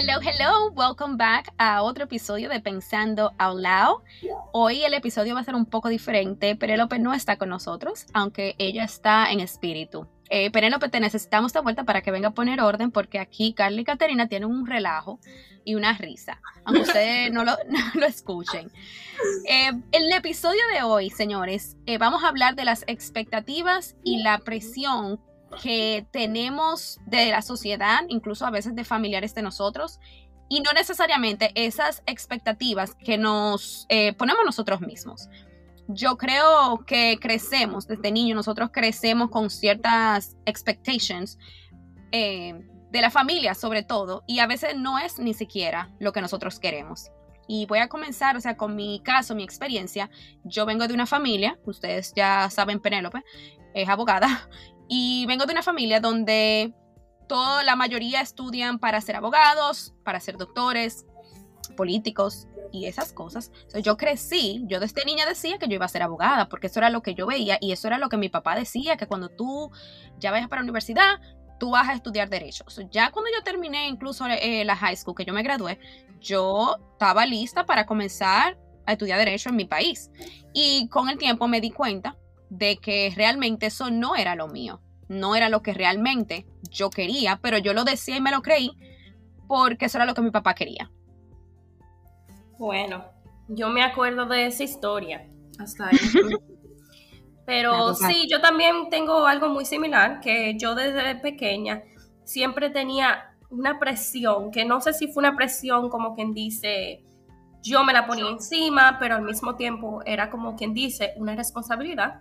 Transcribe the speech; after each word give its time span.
Hello, 0.00 0.20
hello, 0.22 0.70
welcome 0.76 1.16
back 1.16 1.52
a 1.58 1.82
otro 1.82 2.04
episodio 2.04 2.48
de 2.48 2.60
Pensando 2.60 3.32
Out 3.36 3.58
Loud. 3.60 4.02
Hoy 4.52 4.84
el 4.84 4.94
episodio 4.94 5.34
va 5.34 5.40
a 5.40 5.44
ser 5.44 5.56
un 5.56 5.66
poco 5.66 5.88
diferente. 5.88 6.54
Penélope 6.54 7.00
no 7.00 7.14
está 7.14 7.36
con 7.36 7.48
nosotros, 7.48 8.06
aunque 8.12 8.54
ella 8.58 8.84
está 8.84 9.32
en 9.32 9.40
espíritu. 9.40 10.06
Eh, 10.30 10.52
Penélope, 10.52 10.88
te 10.88 11.00
necesitamos 11.00 11.52
de 11.52 11.58
vuelta 11.62 11.82
para 11.82 12.00
que 12.00 12.12
venga 12.12 12.28
a 12.28 12.34
poner 12.34 12.60
orden, 12.60 12.92
porque 12.92 13.18
aquí 13.18 13.54
Carly 13.54 13.80
y 13.80 13.84
Caterina 13.84 14.28
tienen 14.28 14.48
un 14.48 14.68
relajo 14.68 15.18
y 15.64 15.74
una 15.74 15.92
risa, 15.94 16.40
aunque 16.64 16.82
ustedes 16.82 17.32
no 17.32 17.42
lo, 17.42 18.06
escuchen. 18.06 18.70
Eh, 19.48 19.72
el 19.90 20.12
episodio 20.12 20.62
de 20.74 20.84
hoy, 20.84 21.10
señores, 21.10 21.76
eh, 21.86 21.98
vamos 21.98 22.22
a 22.22 22.28
hablar 22.28 22.54
de 22.54 22.64
las 22.64 22.84
expectativas 22.86 23.96
y 24.04 24.22
la 24.22 24.38
presión 24.38 25.18
que 25.62 26.06
tenemos 26.10 26.98
de 27.06 27.30
la 27.30 27.42
sociedad, 27.42 28.02
incluso 28.08 28.46
a 28.46 28.50
veces 28.50 28.74
de 28.74 28.84
familiares 28.84 29.34
de 29.34 29.42
nosotros, 29.42 29.98
y 30.48 30.60
no 30.60 30.72
necesariamente 30.72 31.52
esas 31.54 32.02
expectativas 32.06 32.94
que 32.94 33.18
nos 33.18 33.86
eh, 33.88 34.14
ponemos 34.14 34.44
nosotros 34.44 34.80
mismos. 34.80 35.28
Yo 35.88 36.16
creo 36.16 36.84
que 36.86 37.18
crecemos 37.20 37.86
desde 37.86 38.12
niño, 38.12 38.34
nosotros 38.34 38.70
crecemos 38.72 39.30
con 39.30 39.50
ciertas 39.50 40.36
expectations 40.44 41.38
eh, 42.12 42.54
de 42.90 43.00
la 43.00 43.10
familia 43.10 43.54
sobre 43.54 43.82
todo, 43.82 44.22
y 44.26 44.38
a 44.38 44.46
veces 44.46 44.76
no 44.76 44.98
es 44.98 45.18
ni 45.18 45.34
siquiera 45.34 45.90
lo 45.98 46.12
que 46.12 46.20
nosotros 46.20 46.58
queremos. 46.58 47.10
Y 47.50 47.64
voy 47.64 47.78
a 47.78 47.88
comenzar, 47.88 48.36
o 48.36 48.40
sea, 48.40 48.58
con 48.58 48.76
mi 48.76 49.00
caso, 49.00 49.34
mi 49.34 49.42
experiencia. 49.42 50.10
Yo 50.44 50.66
vengo 50.66 50.86
de 50.86 50.92
una 50.92 51.06
familia, 51.06 51.58
ustedes 51.64 52.12
ya 52.14 52.50
saben, 52.50 52.78
Penélope 52.78 53.24
es 53.74 53.88
abogada, 53.88 54.48
y 54.88 55.26
vengo 55.26 55.46
de 55.46 55.52
una 55.52 55.62
familia 55.62 56.00
donde 56.00 56.74
toda 57.28 57.62
la 57.62 57.76
mayoría 57.76 58.20
estudian 58.20 58.78
para 58.78 59.00
ser 59.00 59.16
abogados, 59.16 59.94
para 60.02 60.18
ser 60.18 60.36
doctores, 60.36 61.06
políticos 61.76 62.48
y 62.72 62.86
esas 62.86 63.12
cosas. 63.12 63.52
yo 63.82 63.96
crecí, 63.96 64.64
yo 64.66 64.80
desde 64.80 65.04
niña 65.04 65.26
decía 65.26 65.58
que 65.58 65.68
yo 65.68 65.74
iba 65.74 65.84
a 65.84 65.88
ser 65.88 66.02
abogada, 66.02 66.48
porque 66.48 66.66
eso 66.66 66.80
era 66.80 66.90
lo 66.90 67.02
que 67.02 67.14
yo 67.14 67.26
veía 67.26 67.58
y 67.60 67.72
eso 67.72 67.86
era 67.86 67.98
lo 67.98 68.08
que 68.08 68.16
mi 68.16 68.28
papá 68.28 68.56
decía, 68.56 68.96
que 68.96 69.06
cuando 69.06 69.28
tú 69.28 69.70
ya 70.18 70.30
vayas 70.30 70.48
para 70.48 70.62
la 70.62 70.64
universidad, 70.64 71.20
tú 71.60 71.70
vas 71.70 71.88
a 71.88 71.94
estudiar 71.94 72.28
derecho. 72.28 72.64
ya 72.90 73.10
cuando 73.10 73.30
yo 73.32 73.42
terminé 73.42 73.88
incluso 73.88 74.26
eh, 74.26 74.64
la 74.64 74.76
high 74.76 74.96
school, 74.96 75.14
que 75.14 75.24
yo 75.24 75.32
me 75.32 75.42
gradué, 75.42 75.78
yo 76.20 76.76
estaba 76.92 77.26
lista 77.26 77.64
para 77.64 77.86
comenzar 77.86 78.58
a 78.86 78.92
estudiar 78.92 79.18
derecho 79.18 79.50
en 79.50 79.56
mi 79.56 79.64
país. 79.64 80.10
Y 80.52 80.88
con 80.88 81.08
el 81.08 81.18
tiempo 81.18 81.46
me 81.46 81.60
di 81.60 81.70
cuenta 81.70 82.16
de 82.50 82.78
que 82.78 83.12
realmente 83.14 83.66
eso 83.66 83.90
no 83.90 84.16
era 84.16 84.34
lo 84.34 84.48
mío, 84.48 84.80
no 85.08 85.36
era 85.36 85.48
lo 85.48 85.62
que 85.62 85.74
realmente 85.74 86.46
yo 86.70 86.90
quería, 86.90 87.38
pero 87.42 87.58
yo 87.58 87.72
lo 87.72 87.84
decía 87.84 88.16
y 88.16 88.20
me 88.20 88.30
lo 88.30 88.42
creí 88.42 88.72
porque 89.46 89.86
eso 89.86 89.98
era 89.98 90.04
lo 90.04 90.14
que 90.14 90.22
mi 90.22 90.30
papá 90.30 90.54
quería. 90.54 90.90
Bueno, 92.58 93.04
yo 93.48 93.70
me 93.70 93.82
acuerdo 93.82 94.26
de 94.26 94.46
esa 94.46 94.64
historia 94.64 95.26
hasta 95.58 95.88
ahí. 95.88 95.98
Pero 97.46 97.94
sí, 97.94 98.28
yo 98.30 98.42
también 98.42 98.90
tengo 98.90 99.26
algo 99.26 99.48
muy 99.48 99.64
similar, 99.64 100.20
que 100.20 100.58
yo 100.58 100.74
desde 100.74 101.14
pequeña 101.14 101.82
siempre 102.22 102.68
tenía 102.68 103.34
una 103.48 103.78
presión, 103.78 104.50
que 104.50 104.66
no 104.66 104.82
sé 104.82 104.92
si 104.92 105.08
fue 105.08 105.22
una 105.22 105.34
presión 105.34 105.88
como 105.88 106.14
quien 106.14 106.34
dice, 106.34 107.02
yo 107.62 107.84
me 107.84 107.94
la 107.94 108.06
ponía 108.06 108.28
encima, 108.28 108.98
pero 109.00 109.14
al 109.14 109.22
mismo 109.22 109.56
tiempo 109.56 110.02
era 110.04 110.28
como 110.28 110.56
quien 110.56 110.74
dice, 110.74 111.14
una 111.16 111.34
responsabilidad 111.34 112.20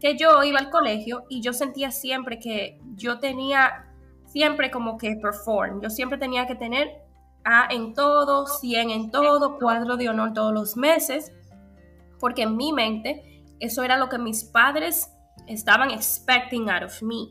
que 0.00 0.16
yo 0.16 0.42
iba 0.44 0.58
al 0.58 0.70
colegio 0.70 1.24
y 1.28 1.40
yo 1.40 1.52
sentía 1.52 1.90
siempre 1.90 2.38
que 2.38 2.80
yo 2.94 3.18
tenía 3.18 3.86
siempre 4.26 4.70
como 4.70 4.98
que 4.98 5.16
perform, 5.16 5.80
yo 5.80 5.90
siempre 5.90 6.18
tenía 6.18 6.46
que 6.46 6.54
tener 6.54 7.02
A 7.44 7.68
en 7.70 7.94
todo, 7.94 8.46
100 8.46 8.90
en 8.90 9.10
todo, 9.10 9.56
cuadro 9.58 9.96
de 9.96 10.08
honor 10.08 10.32
todos 10.32 10.52
los 10.52 10.76
meses, 10.76 11.32
porque 12.18 12.42
en 12.42 12.56
mi 12.56 12.72
mente 12.72 13.44
eso 13.60 13.82
era 13.84 13.96
lo 13.96 14.08
que 14.08 14.18
mis 14.18 14.44
padres 14.44 15.12
estaban 15.46 15.90
expecting 15.90 16.68
out 16.68 16.82
of 16.82 17.02
me. 17.02 17.28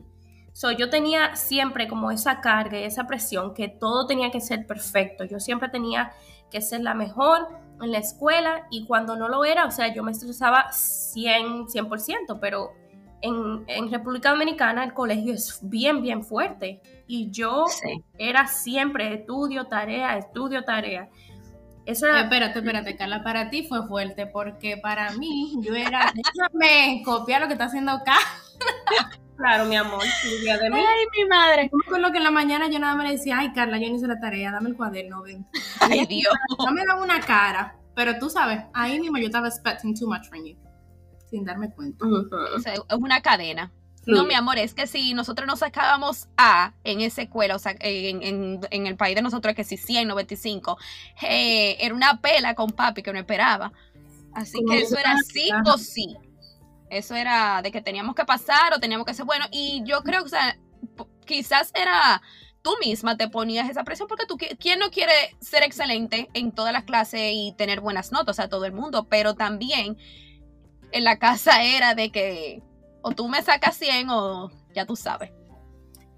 So, 0.53 0.72
yo 0.72 0.89
tenía 0.89 1.35
siempre 1.35 1.89
como 1.89 2.12
esa 2.12 2.39
carga 2.39 2.79
y 2.79 2.84
esa 2.84 3.07
presión 3.07 3.53
que 3.53 3.68
todo 3.68 4.07
tenía 4.07 4.31
que 4.31 4.39
ser 4.39 4.66
perfecto. 4.66 5.25
Yo 5.25 5.41
siempre 5.41 5.68
tenía 5.68 6.13
que 6.50 6.62
ser 6.62 6.79
la 6.79 6.94
mejor, 6.94 7.50
en 7.81 7.91
la 7.91 8.00
escuela 8.00 8.68
y 8.69 8.86
cuando 8.86 9.16
no 9.16 9.28
lo 9.28 9.46
era, 9.46 9.66
o 9.66 9.72
sea, 9.72 9.94
yo 9.94 10.03
me 10.03 10.12
estresaba 10.12 10.72
100, 10.72 11.68
100%, 11.68 12.40
pero 12.40 12.74
en, 13.22 13.63
en 13.68 13.91
República 13.91 14.31
Dominicana 14.31 14.84
el 14.84 14.94
colegio 14.94 15.34
es 15.34 15.59
bien, 15.62 16.02
bien 16.02 16.24
fuerte 16.24 16.81
y 17.08 17.30
yo 17.31 17.66
era 18.18 18.47
siempre 18.47 19.13
estudio, 19.13 19.66
tarea, 19.66 20.18
estudio, 20.18 20.63
tarea. 20.63 21.09
Eso 21.86 22.08
era... 22.08 22.22
Espérate, 22.22 22.59
espérate, 22.59 22.96
Carla, 22.96 23.24
para 23.24 23.50
ti 23.50 23.63
fue 23.63 23.88
fuerte 23.88 24.25
porque 24.25 24.78
para 24.78 25.12
mí 25.12 25.56
yo 25.62 25.75
era, 25.75 26.12
déjame 26.34 27.03
copiar 27.03 27.42
lo 27.42 27.47
que 27.47 27.53
está 27.53 27.66
haciendo 27.66 27.92
acá. 27.92 28.18
Claro, 29.38 29.66
mi 29.66 29.75
amor, 29.75 30.01
de 30.01 30.69
mí. 30.69 30.78
Ay, 30.78 31.06
mi 31.18 31.25
madre. 31.28 31.69
Con 31.90 32.01
lo 32.01 32.12
que 32.12 32.18
en 32.18 32.23
la 32.23 32.31
mañana 32.31 32.69
yo 32.69 32.79
nada 32.79 32.96
más 32.96 33.06
le 33.06 33.13
decía, 33.13 33.40
ay, 33.40 33.51
Carla, 33.53 33.78
yo 33.78 33.90
no 33.90 33.96
hice 33.96 34.07
la 34.07 34.19
tarea, 34.19 34.51
dame 34.51 34.69
el 34.69 34.75
cuaderno, 34.75 35.22
ven. 35.23 35.46
Ay, 35.81 36.06
Dios. 36.06 36.34
No 36.66 36.72
me 36.72 36.85
daba 36.85 37.01
una 37.01 37.19
cara, 37.19 37.78
pero 37.95 38.18
tú 38.18 38.29
sabes, 38.29 38.63
ahí 38.74 39.00
mismo 39.00 39.18
yo 39.18 39.25
estaba 39.25 39.47
expecting 39.47 39.94
too 39.97 40.07
much 40.07 40.28
from 40.29 40.45
you, 40.45 40.56
sin 41.29 41.44
darme 41.44 41.69
cuenta. 41.72 42.06
o 42.06 42.59
sea, 42.59 42.74
es 42.74 42.81
una 42.97 43.22
cadena. 43.22 43.72
No, 44.06 44.24
mi 44.24 44.35
amor, 44.35 44.57
es 44.57 44.74
que 44.74 44.85
si 44.85 45.13
nosotros 45.13 45.47
nos 45.47 45.59
sacábamos 45.59 46.28
A 46.38 46.74
en 46.84 47.01
esa 47.01 47.24
escuela, 47.24 47.56
o 47.56 47.59
sea, 47.59 47.75
en, 47.79 48.62
el 48.72 48.95
país 48.97 49.16
de 49.16 49.22
nosotros, 49.22 49.56
que 49.56 49.63
si 49.63 49.78
100, 49.78 50.07
95, 50.07 50.78
eh, 51.24 51.78
era 51.79 51.95
una 51.95 52.22
pela 52.22 52.53
con 52.53 52.72
papi 52.72 53.01
que 53.01 53.12
no 53.12 53.19
esperaba. 53.19 53.72
Así 54.34 54.59
que 54.69 54.79
eso 54.81 54.97
era 54.97 55.18
sí 55.18 55.50
o 55.66 55.78
sí. 55.78 56.16
Eso 56.90 57.16
era 57.16 57.62
de 57.62 57.72
que 57.72 57.81
teníamos 57.81 58.16
que 58.16 58.25
pasar 58.25 58.73
o 58.73 58.79
teníamos 58.79 59.06
que 59.06 59.13
ser 59.13 59.25
bueno. 59.25 59.46
Y 59.51 59.84
yo 59.85 60.01
creo 60.03 60.22
que, 60.22 60.28
o 60.28 60.29
sea, 60.29 60.57
quizás 61.25 61.72
era 61.73 62.22
tú 62.62 62.72
misma 62.84 63.16
te 63.16 63.29
ponías 63.29 63.69
esa 63.69 63.84
presión 63.84 64.07
porque 64.07 64.25
tú, 64.25 64.38
¿quién 64.59 64.79
no 64.79 64.90
quiere 64.90 65.13
ser 65.40 65.62
excelente 65.62 66.29
en 66.34 66.51
todas 66.51 66.74
las 66.74 66.84
clases 66.84 67.31
y 67.34 67.53
tener 67.57 67.79
buenas 67.79 68.12
notas 68.12 68.40
a 68.40 68.50
todo 68.50 68.66
el 68.66 68.74
mundo? 68.74 69.07
Pero 69.07 69.35
también 69.35 69.97
en 70.91 71.03
la 71.03 71.19
casa 71.19 71.63
era 71.63 71.94
de 71.94 72.12
que 72.12 72.63
o 73.03 73.12
tú 73.12 73.28
me 73.28 73.44
sacas 73.44 73.78
100 73.78 74.09
o 74.09 74.50
ya 74.74 74.85
tú 74.88 74.95
sabes. 74.95 75.31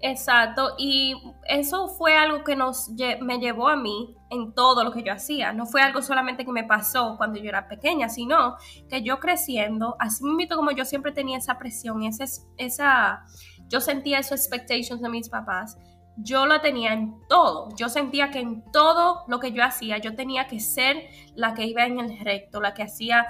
Exacto, 0.00 0.74
y 0.78 1.14
eso 1.48 1.88
fue 1.88 2.16
algo 2.16 2.44
que 2.44 2.54
nos, 2.54 2.90
me 3.20 3.40
llevó 3.40 3.68
a 3.68 3.74
mí 3.74 4.14
en 4.30 4.52
todo 4.54 4.84
lo 4.84 4.92
que 4.92 5.02
yo 5.02 5.12
hacía. 5.12 5.52
No 5.52 5.66
fue 5.66 5.82
algo 5.82 6.02
solamente 6.02 6.44
que 6.44 6.52
me 6.52 6.62
pasó 6.62 7.16
cuando 7.16 7.40
yo 7.40 7.48
era 7.48 7.66
pequeña, 7.66 8.08
sino 8.08 8.56
que 8.88 9.02
yo 9.02 9.18
creciendo, 9.18 9.96
así 9.98 10.22
mismo 10.24 10.54
como 10.54 10.70
yo 10.70 10.84
siempre 10.84 11.10
tenía 11.10 11.38
esa 11.38 11.58
presión, 11.58 12.04
esa, 12.04 12.24
esa, 12.58 13.24
yo 13.66 13.80
sentía 13.80 14.20
esas 14.20 14.40
expectations 14.40 15.02
de 15.02 15.08
mis 15.08 15.28
papás, 15.28 15.76
yo 16.16 16.46
la 16.46 16.60
tenía 16.60 16.92
en 16.92 17.14
todo. 17.28 17.68
Yo 17.76 17.88
sentía 17.88 18.30
que 18.30 18.40
en 18.40 18.64
todo 18.72 19.24
lo 19.28 19.40
que 19.40 19.52
yo 19.52 19.64
hacía, 19.64 19.98
yo 19.98 20.14
tenía 20.14 20.46
que 20.46 20.60
ser 20.60 21.08
la 21.34 21.54
que 21.54 21.64
iba 21.64 21.86
en 21.86 21.98
el 21.98 22.18
recto, 22.20 22.60
la 22.60 22.74
que 22.74 22.82
hacía 22.82 23.26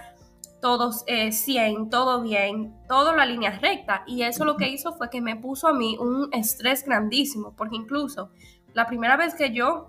todos 0.61 1.05
eh, 1.07 1.33
100, 1.33 1.91
todo 1.91 2.23
bien, 2.23 2.75
todo 2.89 3.15
la 3.15 3.27
línea 3.27 3.59
recta. 3.59 4.03
Y 4.07 4.23
eso 4.23 4.45
lo 4.45 4.57
que 4.57 4.69
hizo 4.69 4.93
fue 4.93 5.11
que 5.11 5.21
me 5.21 5.37
puso 5.37 5.69
a 5.69 5.75
mí 5.75 5.97
un 5.99 6.29
estrés 6.33 6.85
grandísimo, 6.85 7.55
porque 7.57 7.77
incluso 7.77 8.31
la 8.75 8.87
primera 8.87 9.17
vez 9.17 9.35
que 9.35 9.53
yo 9.53 9.89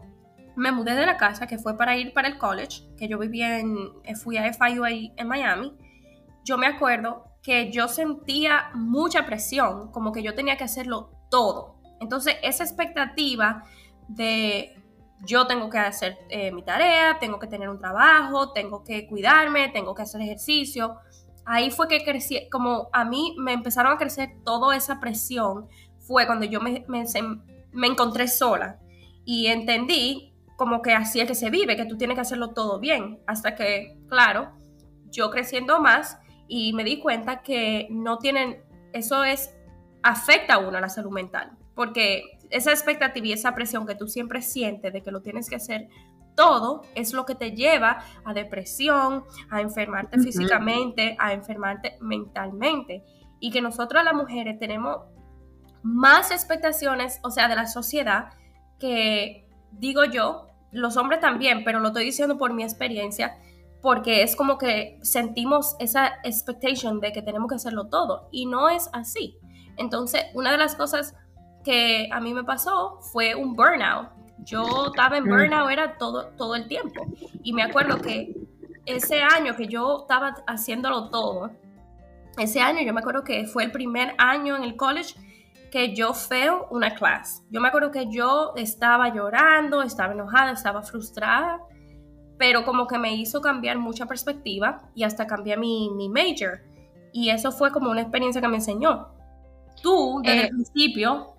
me 0.56 0.72
mudé 0.72 0.96
de 0.96 1.06
la 1.06 1.18
casa, 1.18 1.48
que 1.48 1.58
fue 1.58 1.78
para 1.78 1.98
ir 1.98 2.14
para 2.14 2.28
el 2.28 2.38
college, 2.38 2.84
que 2.98 3.08
yo 3.08 3.18
vivía 3.18 3.60
en, 3.60 3.78
eh, 4.04 4.16
fui 4.16 4.38
a 4.38 4.54
FIU 4.54 4.86
en 4.86 5.28
Miami, 5.28 5.74
yo 6.44 6.58
me 6.58 6.68
acuerdo 6.68 7.26
que 7.42 7.72
yo 7.72 7.88
sentía 7.88 8.70
mucha 8.74 9.26
presión, 9.26 9.92
como 9.92 10.12
que 10.12 10.22
yo 10.22 10.36
tenía 10.36 10.58
que 10.58 10.66
hacerlo 10.66 11.12
todo. 11.30 11.76
Entonces, 12.00 12.36
esa 12.44 12.64
expectativa 12.64 13.64
de 14.08 14.76
yo 15.26 15.48
tengo 15.48 15.70
que 15.70 15.78
hacer 15.78 16.18
eh, 16.30 16.52
mi 16.52 16.64
tarea, 16.64 17.18
tengo 17.20 17.40
que 17.40 17.48
tener 17.48 17.70
un 17.70 17.80
trabajo, 17.80 18.52
tengo 18.54 18.84
que 18.84 19.08
cuidarme, 19.08 19.70
tengo 19.70 19.94
que 19.94 20.04
hacer 20.04 20.22
ejercicio. 20.22 20.96
Ahí 21.46 21.72
fue 21.72 21.88
que 21.88 22.04
crecí, 22.04 22.48
como 22.50 22.90
a 22.94 23.06
mí 23.06 23.36
me 23.40 23.54
empezaron 23.54 23.94
a 23.94 23.98
crecer 23.98 24.30
toda 24.46 24.76
esa 24.76 25.00
presión, 25.00 25.68
fue 25.98 26.26
cuando 26.26 26.46
yo 26.46 26.62
me, 26.62 26.86
me, 26.88 27.88
encontré 27.88 28.28
sola. 28.28 28.80
Y 29.26 29.48
entendí 29.48 30.34
como 30.56 30.82
que 30.82 30.94
así 30.94 31.20
es 31.20 31.28
que 31.28 31.36
se 31.36 31.50
vive, 31.50 31.76
que 31.76 31.86
tú 31.86 31.98
tienes 31.98 32.16
que 32.16 32.22
hacerlo 32.22 32.50
todo 32.50 32.80
bien, 32.80 33.20
hasta 33.28 33.56
que, 33.56 33.98
claro, 34.08 34.52
yo 35.12 35.30
creciendo 35.32 35.80
más 35.80 36.18
y 36.48 36.74
me 36.74 36.84
di 36.84 37.00
cuenta 37.00 37.42
que 37.42 37.88
no 37.90 38.18
tienen, 38.18 38.64
eso 38.94 39.24
es, 39.24 39.56
afecta 40.02 40.56
a 40.56 40.58
uno 40.60 40.80
la 40.80 40.90
salud 40.90 41.12
mental, 41.12 41.52
porque 41.76 42.39
esa 42.50 42.72
expectativa 42.72 43.28
y 43.28 43.34
esa 43.34 43.54
presión 43.54 43.86
que 43.86 43.96
tú 43.96 44.08
siempre 44.08 44.42
sientes 44.42 44.92
de 44.94 45.04
que 45.04 45.12
lo 45.12 45.22
tienes 45.22 45.50
que 45.50 45.56
hacer 45.56 45.88
todo 46.36 46.84
es 46.96 47.12
lo 47.14 47.26
que 47.26 47.36
te 47.36 47.52
lleva 47.52 48.00
a 48.24 48.34
depresión, 48.34 49.26
a 49.50 49.60
enfermarte 49.60 50.20
físicamente, 50.20 51.18
a 51.20 51.34
enfermarte 51.34 51.98
mentalmente. 52.00 53.04
Y 53.42 53.52
que 53.52 53.62
nosotros 53.62 54.04
las 54.04 54.14
mujeres 54.14 54.58
tenemos 54.58 55.00
más 55.84 56.32
expectaciones, 56.32 57.20
o 57.24 57.32
sea, 57.32 57.48
de 57.48 57.56
la 57.56 57.68
sociedad, 57.68 58.30
que 58.80 59.48
digo 59.72 60.06
yo, 60.06 60.48
los 60.72 60.98
hombres 60.98 61.20
también, 61.20 61.64
pero 61.64 61.80
lo 61.80 61.90
estoy 61.90 62.06
diciendo 62.06 62.38
por 62.38 62.54
mi 62.54 62.64
experiencia, 62.64 63.38
porque 63.82 64.24
es 64.24 64.36
como 64.36 64.58
que 64.58 64.98
sentimos 65.02 65.76
esa 65.80 66.20
expectation 66.24 67.00
de 67.00 67.12
que 67.12 67.22
tenemos 67.22 67.50
que 67.50 67.56
hacerlo 67.56 67.88
todo 67.88 68.30
y 68.32 68.46
no 68.46 68.70
es 68.70 68.90
así. 68.94 69.38
Entonces, 69.78 70.24
una 70.34 70.52
de 70.52 70.58
las 70.58 70.76
cosas 70.76 71.16
que 71.64 72.10
a 72.12 72.20
mí 72.20 72.34
me 72.34 72.44
pasó 72.44 73.00
fue 73.12 73.36
un 73.36 73.56
burnout. 73.56 74.10
Yo 74.40 74.88
estaba 74.88 75.18
en 75.18 75.26
burnout 75.26 75.72
era 75.72 75.98
todo, 75.98 76.28
todo 76.38 76.56
el 76.56 76.68
tiempo. 76.68 77.06
Y 77.44 77.54
me 77.54 77.64
acuerdo 77.64 78.00
que 78.00 78.34
ese 78.86 79.22
año 79.22 79.56
que 79.56 79.68
yo 79.68 80.02
estaba 80.02 80.36
haciéndolo 80.48 81.10
todo, 81.10 81.52
ese 82.38 82.62
año 82.62 82.82
yo 82.82 82.94
me 82.94 83.02
acuerdo 83.02 83.24
que 83.24 83.46
fue 83.46 83.66
el 83.66 83.72
primer 83.72 84.16
año 84.18 84.56
en 84.56 84.64
el 84.64 84.76
college 84.76 85.16
que 85.72 85.94
yo 85.94 86.14
feo 86.14 86.68
una 86.72 86.96
clase. 86.96 87.44
Yo 87.52 87.62
me 87.62 87.68
acuerdo 87.68 87.92
que 87.92 88.08
yo 88.10 88.54
estaba 88.56 89.14
llorando, 89.14 89.82
estaba 89.82 90.14
enojada, 90.14 90.52
estaba 90.52 90.82
frustrada, 90.82 91.60
pero 92.38 92.64
como 92.64 92.88
que 92.88 92.98
me 92.98 93.14
hizo 93.16 93.42
cambiar 93.42 93.78
mucha 93.78 94.06
perspectiva 94.06 94.90
y 94.96 95.04
hasta 95.04 95.28
cambié 95.28 95.58
mi, 95.58 95.90
mi 95.92 96.10
major. 96.10 96.62
Y 97.12 97.30
eso 97.30 97.52
fue 97.52 97.72
como 97.72 97.92
una 97.92 98.02
experiencia 98.02 98.42
que 98.42 98.48
me 98.48 98.56
enseñó. 98.56 99.10
Tú, 99.82 100.22
desde 100.24 100.42
el 100.42 100.46
eh, 100.46 100.50
principio, 100.50 101.34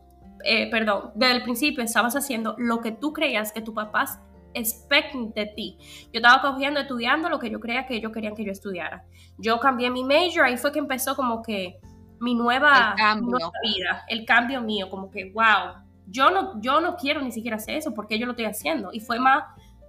eh, 0.44 0.70
perdón, 0.70 1.12
desde 1.14 1.36
el 1.36 1.42
principio 1.42 1.82
estabas 1.82 2.16
haciendo 2.16 2.54
lo 2.58 2.80
que 2.80 2.92
tú 2.92 3.12
creías 3.12 3.52
que 3.52 3.60
tus 3.60 3.74
papás 3.74 4.18
expectan 4.54 5.32
de 5.32 5.46
ti. 5.46 5.78
Yo 6.12 6.20
estaba 6.20 6.42
cogiendo, 6.42 6.80
estudiando 6.80 7.28
lo 7.28 7.38
que 7.38 7.50
yo 7.50 7.60
creía 7.60 7.86
que 7.86 7.96
ellos 7.96 8.12
querían 8.12 8.34
que 8.34 8.44
yo 8.44 8.52
estudiara. 8.52 9.04
Yo 9.38 9.58
cambié 9.60 9.90
mi 9.90 10.04
major, 10.04 10.44
ahí 10.44 10.56
fue 10.56 10.72
que 10.72 10.78
empezó 10.78 11.14
como 11.14 11.42
que 11.42 11.78
mi 12.20 12.34
nueva, 12.34 12.94
vida, 13.62 14.04
el 14.08 14.24
cambio 14.26 14.60
mío, 14.60 14.90
como 14.90 15.10
que, 15.10 15.32
wow, 15.32 15.82
yo 16.06 16.30
no, 16.30 16.60
yo 16.60 16.80
no 16.80 16.96
quiero 16.96 17.22
ni 17.22 17.32
siquiera 17.32 17.56
hacer 17.56 17.76
eso 17.76 17.94
porque 17.94 18.18
yo 18.18 18.26
lo 18.26 18.32
estoy 18.32 18.46
haciendo. 18.46 18.90
Y 18.92 19.00
fue 19.00 19.18
más 19.18 19.44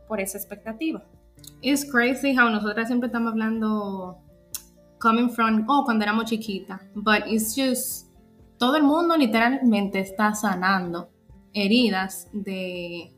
por 0.07 0.19
esa 0.19 0.37
expectativa. 0.37 1.03
It's 1.61 1.89
crazy 1.89 2.35
how 2.37 2.49
nosotras 2.49 2.87
siempre 2.87 3.07
estamos 3.07 3.31
hablando 3.31 4.17
coming 4.99 5.29
from, 5.29 5.65
oh, 5.67 5.83
cuando 5.83 6.03
éramos 6.03 6.25
chiquitas, 6.25 6.79
but 6.95 7.23
it's 7.25 7.55
just, 7.55 8.07
todo 8.61 8.75
el 8.75 8.83
mundo 8.83 9.17
literalmente 9.17 9.99
está 9.99 10.35
sanando 10.35 11.09
heridas 11.51 12.27
de, 12.31 13.11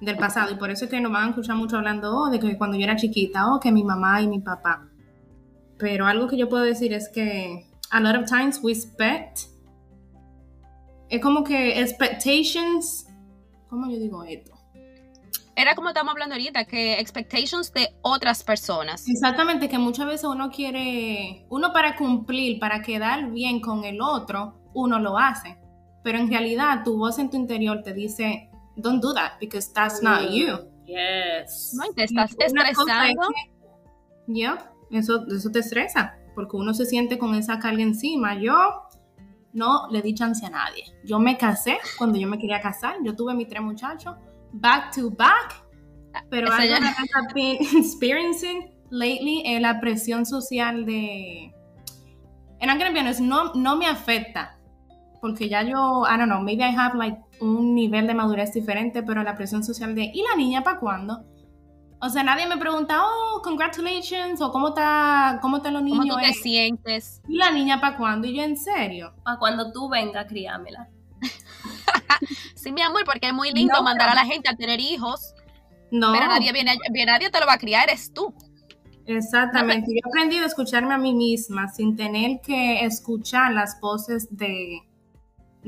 del 0.00 0.16
pasado 0.16 0.50
y 0.50 0.54
por 0.54 0.70
eso 0.70 0.86
es 0.86 0.90
que 0.90 0.98
nos 0.98 1.12
van 1.12 1.24
a 1.24 1.28
escuchar 1.28 1.56
mucho 1.56 1.76
hablando 1.76 2.16
oh, 2.16 2.30
de 2.30 2.40
que 2.40 2.56
cuando 2.56 2.78
yo 2.78 2.84
era 2.84 2.96
chiquita, 2.96 3.52
oh, 3.52 3.60
que 3.60 3.70
mi 3.70 3.84
mamá 3.84 4.22
y 4.22 4.28
mi 4.28 4.40
papá. 4.40 4.88
Pero 5.76 6.06
algo 6.06 6.26
que 6.26 6.38
yo 6.38 6.48
puedo 6.48 6.64
decir 6.64 6.94
es 6.94 7.10
que 7.10 7.66
a 7.90 8.00
lot 8.00 8.16
of 8.16 8.24
times 8.30 8.60
we 8.62 8.72
expect. 8.72 9.40
Es 11.10 11.20
como 11.20 11.44
que 11.44 11.82
expectations. 11.82 13.08
¿Cómo 13.68 13.90
yo 13.90 13.98
digo 13.98 14.24
esto? 14.24 14.54
Era 15.54 15.74
como 15.74 15.88
estamos 15.88 16.12
hablando 16.12 16.34
ahorita, 16.34 16.64
que 16.64 16.94
expectations 16.94 17.74
de 17.74 17.90
otras 18.00 18.42
personas. 18.42 19.06
Exactamente, 19.06 19.68
que 19.68 19.76
muchas 19.76 20.06
veces 20.06 20.24
uno 20.24 20.50
quiere, 20.50 21.44
uno 21.50 21.74
para 21.74 21.94
cumplir, 21.94 22.58
para 22.58 22.80
quedar 22.80 23.32
bien 23.32 23.60
con 23.60 23.84
el 23.84 24.00
otro, 24.00 24.54
uno 24.82 24.98
lo 24.98 25.18
hace. 25.18 25.58
Pero 26.02 26.18
en 26.18 26.28
realidad 26.28 26.82
tu 26.84 26.96
voz 26.96 27.18
en 27.18 27.30
tu 27.30 27.36
interior 27.36 27.82
te 27.82 27.92
dice, 27.92 28.50
don't 28.76 29.02
do 29.02 29.12
that 29.14 29.32
because 29.40 29.72
that's 29.72 30.02
not 30.02 30.30
you. 30.30 30.58
Yes. 30.86 31.74
No, 31.74 31.92
te 31.94 32.04
estás 32.04 32.34
estresando. 32.38 33.28
Ya, 34.26 34.72
eso, 34.90 35.26
eso 35.26 35.50
te 35.50 35.60
estresa 35.60 36.14
porque 36.34 36.56
uno 36.56 36.72
se 36.72 36.86
siente 36.86 37.18
con 37.18 37.34
esa 37.34 37.58
carga 37.58 37.82
encima. 37.82 38.40
Yo 38.40 38.54
no 39.52 39.88
le 39.90 40.02
di 40.02 40.14
chance 40.14 40.44
a 40.46 40.50
nadie. 40.50 40.84
Yo 41.04 41.18
me 41.18 41.36
casé 41.36 41.78
cuando 41.96 42.18
yo 42.18 42.28
me 42.28 42.38
quería 42.38 42.60
casar, 42.60 42.96
yo 43.02 43.14
tuve 43.14 43.34
mis 43.34 43.48
tres 43.48 43.62
muchachos, 43.62 44.14
back 44.52 44.94
to 44.94 45.10
back, 45.10 45.64
pero 46.30 46.50
algo 46.52 46.74
que 47.34 47.52
he 47.54 47.78
experiencing 47.78 48.70
lately 48.90 49.42
es 49.44 49.60
la 49.60 49.80
presión 49.80 50.24
social 50.24 50.84
de... 50.86 51.52
En 52.60 52.70
honest, 52.70 53.20
no, 53.20 53.52
no 53.54 53.76
me 53.76 53.86
afecta, 53.86 54.57
porque 55.20 55.48
ya 55.48 55.62
yo, 55.62 56.04
I 56.06 56.16
don't 56.16 56.26
know, 56.26 56.40
maybe 56.40 56.62
I 56.62 56.74
have 56.74 56.96
like 56.96 57.18
un 57.40 57.74
nivel 57.74 58.06
de 58.06 58.14
madurez 58.14 58.52
diferente, 58.52 59.02
pero 59.02 59.22
la 59.22 59.34
presión 59.34 59.64
social 59.64 59.94
de, 59.94 60.10
¿y 60.12 60.22
la 60.22 60.36
niña 60.36 60.62
para 60.62 60.78
cuándo? 60.78 61.24
O 62.00 62.08
sea, 62.08 62.22
nadie 62.22 62.46
me 62.46 62.56
pregunta, 62.56 63.02
oh, 63.02 63.42
congratulations, 63.42 64.40
o 64.40 64.52
cómo 64.52 64.68
está, 64.68 65.38
cómo 65.42 65.56
están 65.56 65.74
los 65.74 65.82
niños. 65.82 66.00
¿Cómo 66.00 66.14
tú 66.14 66.20
te 66.20 66.32
sientes? 66.32 67.20
¿Y 67.26 67.36
la 67.36 67.50
niña 67.50 67.80
para 67.80 67.96
cuándo? 67.96 68.28
Y 68.28 68.36
yo, 68.36 68.42
¿en 68.42 68.56
serio? 68.56 69.14
Para 69.24 69.38
cuando 69.38 69.72
tú 69.72 69.88
vengas, 69.88 70.26
criámela. 70.26 70.88
sí, 72.54 72.70
mi 72.70 72.82
amor, 72.82 73.02
porque 73.04 73.28
es 73.28 73.34
muy 73.34 73.50
lindo 73.50 73.82
mandar 73.82 74.10
a 74.10 74.14
la 74.14 74.24
gente 74.24 74.48
a 74.48 74.54
tener 74.54 74.78
hijos. 74.78 75.34
No. 75.90 76.12
Pero 76.12 76.26
nadie 76.26 76.52
viene, 76.52 76.78
nadie 77.06 77.30
te 77.30 77.40
lo 77.40 77.46
va 77.46 77.54
a 77.54 77.58
criar, 77.58 77.88
eres 77.88 78.12
tú. 78.12 78.32
Exactamente. 79.06 79.90
Yo 79.90 80.00
he 80.04 80.08
aprendido 80.08 80.44
a 80.44 80.46
escucharme 80.46 80.94
a 80.94 80.98
mí 80.98 81.14
misma 81.14 81.68
sin 81.68 81.96
tener 81.96 82.40
que 82.42 82.84
escuchar 82.84 83.52
las 83.52 83.80
voces 83.80 84.28
de, 84.30 84.82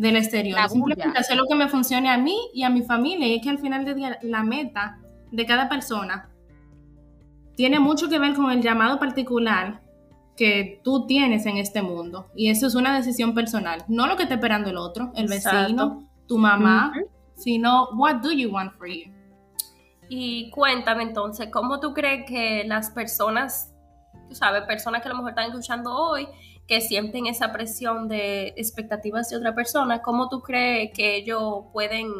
del 0.00 0.16
exterior. 0.16 0.58
Simplemente 0.68 1.18
hacer 1.18 1.36
lo 1.36 1.46
que 1.46 1.54
me 1.54 1.68
funcione 1.68 2.08
a 2.08 2.16
mí 2.16 2.36
y 2.54 2.62
a 2.62 2.70
mi 2.70 2.82
familia. 2.82 3.26
Y 3.26 3.36
es 3.36 3.42
que 3.42 3.50
al 3.50 3.58
final 3.58 3.84
del 3.84 3.96
día 3.96 4.18
la 4.22 4.42
meta 4.42 4.98
de 5.30 5.46
cada 5.46 5.68
persona 5.68 6.30
tiene 7.54 7.78
mucho 7.78 8.08
que 8.08 8.18
ver 8.18 8.34
con 8.34 8.50
el 8.50 8.62
llamado 8.62 8.98
particular 8.98 9.82
que 10.36 10.80
tú 10.82 11.06
tienes 11.06 11.44
en 11.44 11.58
este 11.58 11.82
mundo. 11.82 12.30
Y 12.34 12.48
eso 12.48 12.66
es 12.66 12.74
una 12.74 12.96
decisión 12.96 13.34
personal. 13.34 13.84
No 13.88 14.06
lo 14.06 14.16
que 14.16 14.22
está 14.22 14.36
esperando 14.36 14.70
el 14.70 14.78
otro, 14.78 15.12
el 15.14 15.28
vecino, 15.28 16.08
tu 16.26 16.38
mamá, 16.38 16.94
sino 17.34 17.90
what 17.90 18.16
do 18.16 18.32
you 18.32 18.50
want 18.50 18.72
for 18.78 18.88
you. 18.88 19.12
Y 20.08 20.50
cuéntame 20.50 21.02
entonces, 21.02 21.50
¿cómo 21.52 21.78
tú 21.78 21.92
crees 21.92 22.24
que 22.26 22.64
las 22.66 22.90
personas, 22.90 23.74
tú 24.28 24.34
sabes, 24.34 24.62
personas 24.62 25.02
que 25.02 25.08
a 25.08 25.10
lo 25.10 25.16
mejor 25.18 25.30
están 25.30 25.50
escuchando 25.50 25.94
hoy, 25.94 26.26
que 26.70 26.80
sienten 26.80 27.26
esa 27.26 27.52
presión 27.52 28.06
de 28.06 28.54
expectativas 28.56 29.28
de 29.28 29.36
otra 29.36 29.56
persona, 29.56 30.02
¿cómo 30.02 30.28
tú 30.28 30.40
crees 30.40 30.92
que 30.94 31.16
ellos 31.16 31.64
pueden 31.72 32.12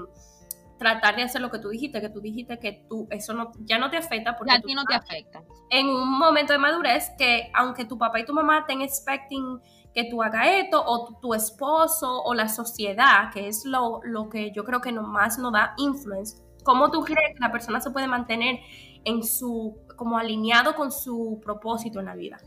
tratar 0.77 1.15
de 1.15 1.23
hacer 1.23 1.41
lo 1.41 1.53
que 1.53 1.61
tú 1.61 1.69
dijiste, 1.69 2.01
que 2.01 2.09
tú 2.09 2.21
dijiste 2.21 2.59
que 2.59 2.85
tú, 2.89 3.07
eso 3.11 3.33
no, 3.33 3.53
ya 3.61 3.79
no 3.79 3.91
te 3.91 3.97
afecta 3.97 4.37
porque 4.37 4.53
a 4.53 4.61
ti 4.61 4.75
no 4.75 4.85
te 4.85 4.95
afecta. 4.95 5.45
En 5.71 5.87
un 5.87 6.19
momento 6.19 6.53
de 6.53 6.59
madurez 6.59 7.13
que 7.17 7.49
aunque 7.55 7.85
tu 7.85 7.97
papá 7.97 8.19
y 8.19 8.25
tu 8.25 8.35
mamá 8.35 8.61
estén 8.61 8.83
expecting 8.83 9.61
que 9.95 10.11
tú 10.11 10.21
hagas 10.21 10.49
esto, 10.49 10.83
o 10.85 11.17
tu, 11.21 11.33
esposo, 11.33 12.21
o 12.25 12.35
la 12.35 12.49
sociedad, 12.49 13.31
que 13.33 13.47
es 13.47 13.65
lo, 13.65 14.01
lo 14.03 14.29
que 14.29 14.51
yo 14.51 14.65
creo 14.65 14.81
que 14.81 14.91
más 14.91 15.39
nos 15.39 15.53
da 15.53 15.75
influence, 15.77 16.43
¿cómo 16.65 16.91
tú 16.91 17.03
crees 17.03 17.35
que 17.35 17.41
la 17.41 17.53
persona 17.53 17.81
se 17.81 17.93
puede 17.93 18.09
mantener 18.09 18.59
en 19.05 19.23
su, 19.23 19.79
como 19.95 20.19
alineado 20.19 20.75
con 20.75 20.91
su 20.91 21.41
propósito 21.41 22.01
en 22.01 22.07
la 22.07 22.17
vida? 22.17 22.39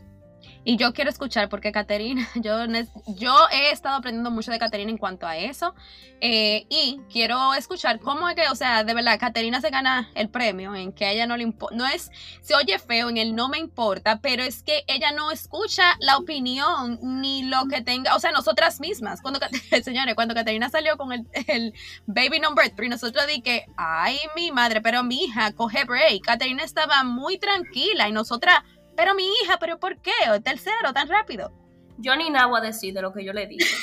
Y 0.64 0.76
yo 0.78 0.94
quiero 0.94 1.10
escuchar 1.10 1.48
porque 1.48 1.72
Caterina, 1.72 2.26
yo, 2.36 2.64
yo 3.06 3.34
he 3.52 3.70
estado 3.70 3.96
aprendiendo 3.96 4.30
mucho 4.30 4.50
de 4.50 4.58
Caterina 4.58 4.90
en 4.90 4.98
cuanto 4.98 5.26
a 5.26 5.36
eso. 5.36 5.74
Eh, 6.20 6.64
y 6.70 7.00
quiero 7.12 7.52
escuchar 7.52 8.00
cómo 8.00 8.28
es 8.30 8.34
que, 8.34 8.48
o 8.48 8.54
sea, 8.54 8.82
de 8.82 8.94
verdad, 8.94 9.18
Caterina 9.18 9.60
se 9.60 9.68
gana 9.68 10.08
el 10.14 10.30
premio 10.30 10.74
en 10.74 10.92
que 10.92 11.04
a 11.04 11.12
ella 11.12 11.26
no 11.26 11.36
le 11.36 11.42
importa. 11.42 11.76
No 11.76 11.86
es, 11.86 12.10
se 12.40 12.54
oye 12.54 12.78
feo 12.78 13.10
en 13.10 13.18
el 13.18 13.34
no 13.34 13.48
me 13.48 13.58
importa, 13.58 14.20
pero 14.22 14.42
es 14.42 14.62
que 14.62 14.84
ella 14.86 15.12
no 15.12 15.30
escucha 15.30 15.96
la 16.00 16.16
opinión 16.16 16.98
ni 17.02 17.42
lo 17.42 17.66
que 17.66 17.82
tenga, 17.82 18.16
o 18.16 18.20
sea, 18.20 18.30
nosotras 18.30 18.80
mismas. 18.80 19.20
Cuando, 19.20 19.38
señores, 19.84 20.14
cuando 20.14 20.34
Caterina 20.34 20.70
salió 20.70 20.96
con 20.96 21.12
el, 21.12 21.26
el 21.46 21.74
baby 22.06 22.40
number 22.40 22.70
three, 22.70 22.88
nosotros 22.88 23.26
di 23.26 23.42
que, 23.42 23.66
ay, 23.76 24.16
mi 24.34 24.50
madre, 24.50 24.80
pero 24.80 25.02
mi 25.02 25.24
hija, 25.24 25.52
coge 25.52 25.84
break. 25.84 26.22
Caterina 26.22 26.64
estaba 26.64 27.04
muy 27.04 27.38
tranquila 27.38 28.08
y 28.08 28.12
nosotras 28.12 28.62
pero 28.96 29.14
mi 29.14 29.24
hija, 29.24 29.56
¿pero 29.58 29.78
por 29.78 29.98
qué? 29.98 30.12
¿O 30.32 30.40
tercero, 30.40 30.92
tan 30.92 31.08
rápido? 31.08 31.52
Yo 31.98 32.16
ni 32.16 32.30
nada 32.30 32.46
voy 32.46 32.58
a 32.58 32.62
decir 32.62 32.92
de 32.92 33.02
lo 33.02 33.12
que 33.12 33.24
yo 33.24 33.32
le 33.32 33.46
dije, 33.46 33.76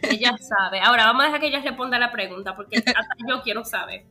pero 0.00 0.12
ella 0.12 0.36
sabe. 0.40 0.80
Ahora 0.80 1.06
vamos 1.06 1.22
a 1.22 1.26
dejar 1.26 1.40
que 1.40 1.46
ella 1.48 1.60
responda 1.60 1.98
la 1.98 2.10
pregunta, 2.10 2.56
porque 2.56 2.78
hasta 2.78 3.14
yo 3.28 3.42
quiero 3.42 3.64
saber. 3.64 4.04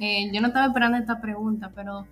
Eh, 0.00 0.30
yo 0.32 0.40
no 0.40 0.48
estaba 0.48 0.66
esperando 0.66 0.98
esta 0.98 1.20
pregunta, 1.20 1.70
pero 1.74 2.06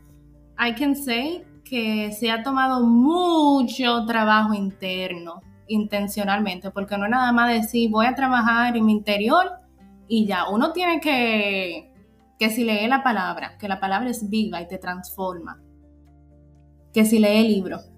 I 0.59 0.75
can 0.75 0.95
say 0.95 1.45
que 1.65 2.13
se 2.13 2.31
ha 2.31 2.43
tomado 2.43 2.81
mucho 2.81 4.05
trabajo 4.07 4.55
interno, 4.55 5.43
intencionalmente, 5.67 6.71
porque 6.71 6.97
no 6.97 7.05
es 7.05 7.11
nada 7.11 7.33
más 7.33 7.53
decir 7.53 7.91
voy 7.91 8.07
a 8.07 8.15
trabajar 8.15 8.77
en 8.77 8.85
mi 8.85 8.93
interior 8.93 9.51
y 10.07 10.27
ya. 10.27 10.49
Uno 10.49 10.73
tiene 10.73 11.01
que, 11.01 11.91
que 12.39 12.51
si 12.51 12.65
lee 12.65 12.87
la 12.87 13.03
palabra, 13.03 13.57
que 13.59 13.69
la 13.69 13.81
palabra 13.81 14.11
es 14.11 14.29
viva 14.29 14.61
y 14.61 14.69
te 14.69 14.79
transforma 14.79 15.64
que 16.95 17.05
si 17.05 17.19
lee 17.19 17.49
libros, 17.49 17.91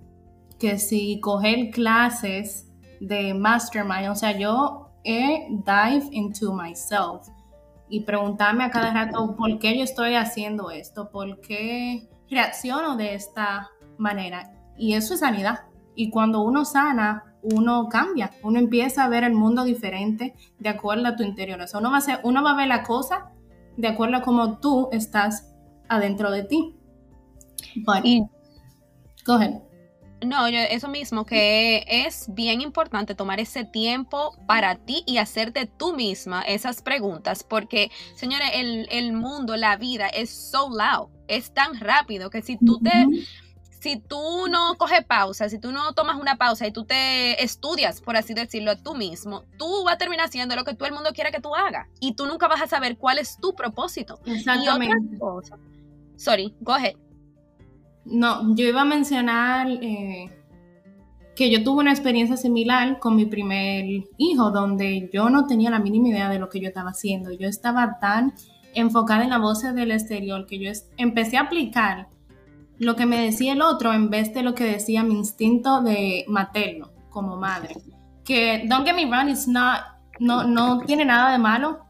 que 0.59 0.79
si 0.79 1.21
coger 1.21 1.71
clases 1.71 2.67
de 3.01 3.35
mastermind, 3.35 4.09
o 4.09 4.15
sea, 4.15 4.37
yo 4.37 4.91
he 5.05 5.47
dive 5.51 6.09
into 6.11 6.53
myself 6.53 7.29
y 7.89 8.01
preguntarme 8.01 8.65
a 8.65 8.71
cada 8.71 8.93
rato 8.93 9.37
por 9.37 9.59
qué 9.59 9.77
yo 9.77 9.85
estoy 9.85 10.15
haciendo 10.15 10.71
esto, 10.71 11.11
por 11.11 11.41
qué 11.41 12.09
reacciono 12.29 12.97
de 12.97 13.15
esta 13.15 13.71
manera. 13.99 14.51
Y 14.77 14.95
eso 14.95 15.15
es 15.15 15.21
sanidad. 15.21 15.67
Y 15.95 16.11
cuando 16.11 16.43
uno 16.43 16.65
sana, 16.65 17.37
uno 17.43 17.89
cambia, 17.89 18.33
uno 18.43 18.59
empieza 18.59 19.05
a 19.05 19.09
ver 19.09 19.25
el 19.25 19.35
mundo 19.35 19.65
diferente 19.65 20.35
de 20.59 20.69
acuerdo 20.69 21.07
a 21.07 21.17
tu 21.17 21.23
interior. 21.23 21.61
O 21.61 21.67
sea, 21.67 21.79
uno 21.79 22.43
va 22.43 22.51
a, 22.51 22.57
ver 22.57 22.67
la 22.67 22.83
cosa 22.83 23.31
de 23.77 23.89
acuerdo 23.89 24.17
a 24.17 24.23
cómo 24.23 24.59
tú 24.59 24.89
estás 24.91 25.55
adentro 25.89 26.31
de 26.31 26.45
ti. 26.45 26.75
Bueno, 29.27 29.53
coge. 29.53 29.67
No, 30.25 30.49
yo, 30.49 30.59
eso 30.59 30.89
mismo, 30.89 31.27
que 31.27 31.85
es 31.87 32.27
bien 32.29 32.63
importante 32.63 33.15
tomar 33.15 33.39
ese 33.39 33.65
tiempo 33.65 34.35
para 34.47 34.77
ti 34.77 35.03
y 35.07 35.19
hacerte 35.19 35.67
tú 35.67 35.95
misma 35.95 36.41
esas 36.43 36.81
preguntas, 36.81 37.45
porque, 37.45 37.91
señores, 38.15 38.49
el, 38.55 38.89
el 38.91 39.13
mundo, 39.13 39.57
la 39.57 39.77
vida 39.77 40.09
es 40.09 40.31
so 40.31 40.71
loud, 40.71 41.11
es 41.29 41.53
tan 41.53 41.79
rápido 41.79 42.31
que 42.31 42.41
si 42.41 42.57
tú 42.57 42.79
te 42.79 43.07
si 43.79 44.01
tú 44.01 44.49
no 44.49 44.75
coges 44.79 45.05
pausa, 45.05 45.49
si 45.49 45.61
tú 45.61 45.71
no 45.71 45.93
tomas 45.93 46.19
una 46.19 46.37
pausa 46.37 46.67
y 46.67 46.73
tú 46.73 46.85
te 46.85 47.45
estudias, 47.45 48.01
por 48.01 48.17
así 48.17 48.35
decirlo, 48.35 48.77
tú 48.77 48.97
mismo, 48.97 49.45
tú 49.59 49.85
vas 49.85 49.95
a 49.95 49.99
terminar 49.99 50.27
haciendo 50.27 50.57
lo 50.57 50.65
que 50.65 50.75
todo 50.75 50.89
el 50.89 50.95
mundo 50.95 51.11
quiere 51.13 51.31
que 51.31 51.41
tú 51.41 51.55
hagas 51.55 51.87
y 52.01 52.15
tú 52.15 52.27
nunca 52.27 52.49
vas 52.49 52.63
a 52.63 52.67
saber 52.67 52.97
cuál 52.97 53.19
es 53.19 53.37
tu 53.37 53.55
propósito. 53.55 54.19
Exactamente. 54.27 55.19
Sorry, 56.17 56.53
go 56.61 56.73
ahead. 56.73 56.97
No, 58.07 58.55
yo 58.55 58.65
iba 58.65 58.83
a 58.83 58.85
mencionar 58.85 59.69
eh, 59.69 60.31
que 61.35 61.51
yo 61.51 61.63
tuve 61.63 61.81
una 61.81 61.91
experiencia 61.91 62.37
similar 62.37 62.99
con 62.99 63.17
mi 63.17 63.27
primer 63.27 63.85
hijo, 64.17 64.51
donde 64.51 65.11
yo 65.13 65.29
no 65.29 65.47
tenía 65.47 65.71
la 65.71 65.81
mínima 65.81 66.09
idea 66.09 66.29
de 66.29 66.39
lo 66.39 66.49
que 66.49 66.61
yo 66.61 66.69
estaba 66.69 66.91
haciendo. 66.91 67.33
Yo 67.33 67.49
estaba 67.49 67.99
tan 68.01 68.33
enfocada 68.75 69.25
en 69.25 69.31
la 69.31 69.39
voz 69.39 69.63
del 69.63 69.91
exterior 69.91 70.47
que 70.47 70.59
yo 70.59 70.71
empecé 70.97 71.37
a 71.37 71.43
aplicar 71.43 72.09
lo 72.79 72.95
que 72.95 73.07
me 73.07 73.21
decía 73.21 73.53
el 73.55 73.63
otro 73.63 73.93
en 73.93 74.11
vez 74.11 74.33
de 74.35 74.43
lo 74.43 74.55
que 74.55 74.65
decía 74.65 75.03
mi 75.03 75.15
instinto 75.15 75.83
de 75.83 76.25
materno 76.29 76.91
como 77.11 77.37
madre. 77.37 77.77
Que 78.25 78.65
don't 78.69 78.87
get 78.87 78.95
me 78.95 79.07
wrong, 79.07 79.29
it's 79.29 79.49
not, 79.49 79.81
no, 80.21 80.45
no 80.45 80.81
tiene 80.81 81.05
nada 81.05 81.33
de 81.33 81.39
malo 81.39 81.87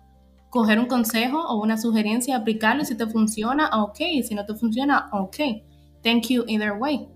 coger 0.51 0.79
un 0.79 0.87
consejo 0.87 1.39
o 1.39 1.61
una 1.61 1.77
sugerencia, 1.77 2.37
aplicarlo 2.37 2.83
y 2.83 2.87
si 2.87 2.97
te 2.97 3.07
funciona, 3.07 3.69
ok, 3.83 3.99
si 4.27 4.35
no 4.35 4.47
te 4.47 4.55
funciona, 4.55 5.09
ok. 5.13 5.37
Thank 6.07 6.29
you 6.29 6.45
either 6.47 6.73
way. 6.79 7.09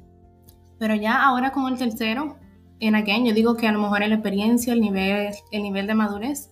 Pero 0.80 0.96
ya 0.96 1.22
ahora 1.22 1.52
con 1.52 1.72
el 1.72 1.78
tercero, 1.78 2.40
en 2.80 2.96
again, 2.96 3.24
yo 3.24 3.32
digo 3.32 3.56
que 3.56 3.68
a 3.68 3.72
lo 3.72 3.78
mejor 3.78 4.02
en 4.02 4.08
la 4.08 4.16
experiencia, 4.16 4.72
el 4.72 4.80
nivel, 4.80 5.32
el 5.52 5.62
nivel 5.62 5.86
de 5.86 5.94
madurez, 5.94 6.50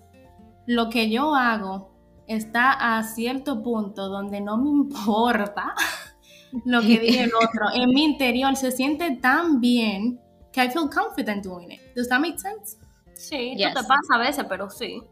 lo 0.64 0.88
que 0.88 1.10
yo 1.10 1.34
hago 1.34 1.90
está 2.28 2.96
a 2.96 3.02
cierto 3.02 3.60
punto 3.60 4.08
donde 4.08 4.40
no 4.40 4.56
me 4.56 4.70
importa 4.70 5.74
lo 6.64 6.80
que 6.80 7.00
diga 7.00 7.24
el 7.24 7.32
otro. 7.34 7.66
En 7.74 7.90
mi 7.90 8.04
interior 8.04 8.54
se 8.54 8.70
siente 8.70 9.16
tan 9.16 9.60
bien 9.60 10.20
que 10.52 10.62
I 10.62 10.70
feel 10.70 10.88
confident 10.88 11.44
doing 11.44 11.72
it. 11.72 11.80
Does 11.96 12.08
that 12.08 12.20
make 12.20 12.38
sense? 12.38 12.76
Sí, 13.14 13.56
yes. 13.56 13.74
te 13.74 13.82
pasa 13.82 14.14
a 14.14 14.18
veces, 14.18 14.44
pero 14.48 14.70
sí. 14.70 15.02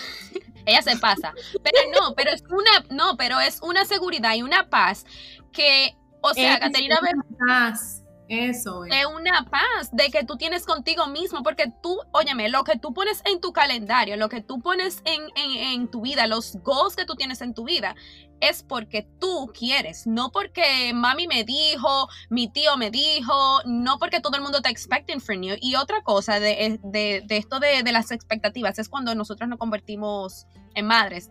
Ella 0.64 0.80
se 0.80 0.96
pasa. 0.96 1.34
Pero 1.62 1.78
no, 1.92 2.14
pero 2.14 2.30
es 2.30 2.42
una, 2.48 2.86
no, 2.88 3.18
pero 3.18 3.40
es 3.40 3.60
una 3.60 3.84
seguridad 3.84 4.34
y 4.36 4.42
una 4.42 4.70
paz 4.70 5.04
que, 5.52 5.98
o 6.22 6.34
sea, 6.34 6.58
Caterina 6.58 6.98
Paz. 7.46 8.02
Eso 8.28 8.86
es. 8.86 8.92
una 9.04 9.44
paz 9.50 9.90
de 9.92 10.08
que 10.10 10.24
tú 10.24 10.36
tienes 10.36 10.64
contigo 10.64 11.06
mismo, 11.06 11.42
porque 11.42 11.70
tú, 11.82 11.98
óyeme, 12.12 12.48
lo 12.48 12.64
que 12.64 12.78
tú 12.78 12.94
pones 12.94 13.20
en 13.26 13.42
tu 13.42 13.52
calendario, 13.52 14.16
lo 14.16 14.30
que 14.30 14.40
tú 14.40 14.58
pones 14.60 15.02
en, 15.04 15.20
en, 15.36 15.88
tu 15.88 16.00
vida, 16.00 16.26
los 16.26 16.56
goals 16.62 16.96
que 16.96 17.04
tú 17.04 17.14
tienes 17.14 17.42
en 17.42 17.52
tu 17.52 17.64
vida, 17.64 17.94
es 18.40 18.62
porque 18.62 19.06
tú 19.20 19.52
quieres, 19.52 20.06
no 20.06 20.30
porque 20.32 20.92
mami 20.94 21.26
me 21.26 21.44
dijo, 21.44 22.08
mi 22.30 22.48
tío 22.48 22.78
me 22.78 22.90
dijo, 22.90 23.60
no 23.66 23.98
porque 23.98 24.20
todo 24.20 24.36
el 24.36 24.42
mundo 24.42 24.58
está 24.58 24.70
expecting 24.70 25.20
from 25.20 25.42
you. 25.42 25.56
Y 25.60 25.74
otra 25.74 26.00
cosa 26.02 26.40
de, 26.40 26.80
de, 26.82 27.22
de 27.26 27.36
esto 27.36 27.60
de, 27.60 27.82
de, 27.82 27.92
las 27.92 28.12
expectativas 28.12 28.78
es 28.78 28.88
cuando 28.88 29.14
nosotros 29.14 29.46
nos 29.46 29.58
convertimos 29.58 30.46
en 30.74 30.86
madres. 30.86 31.30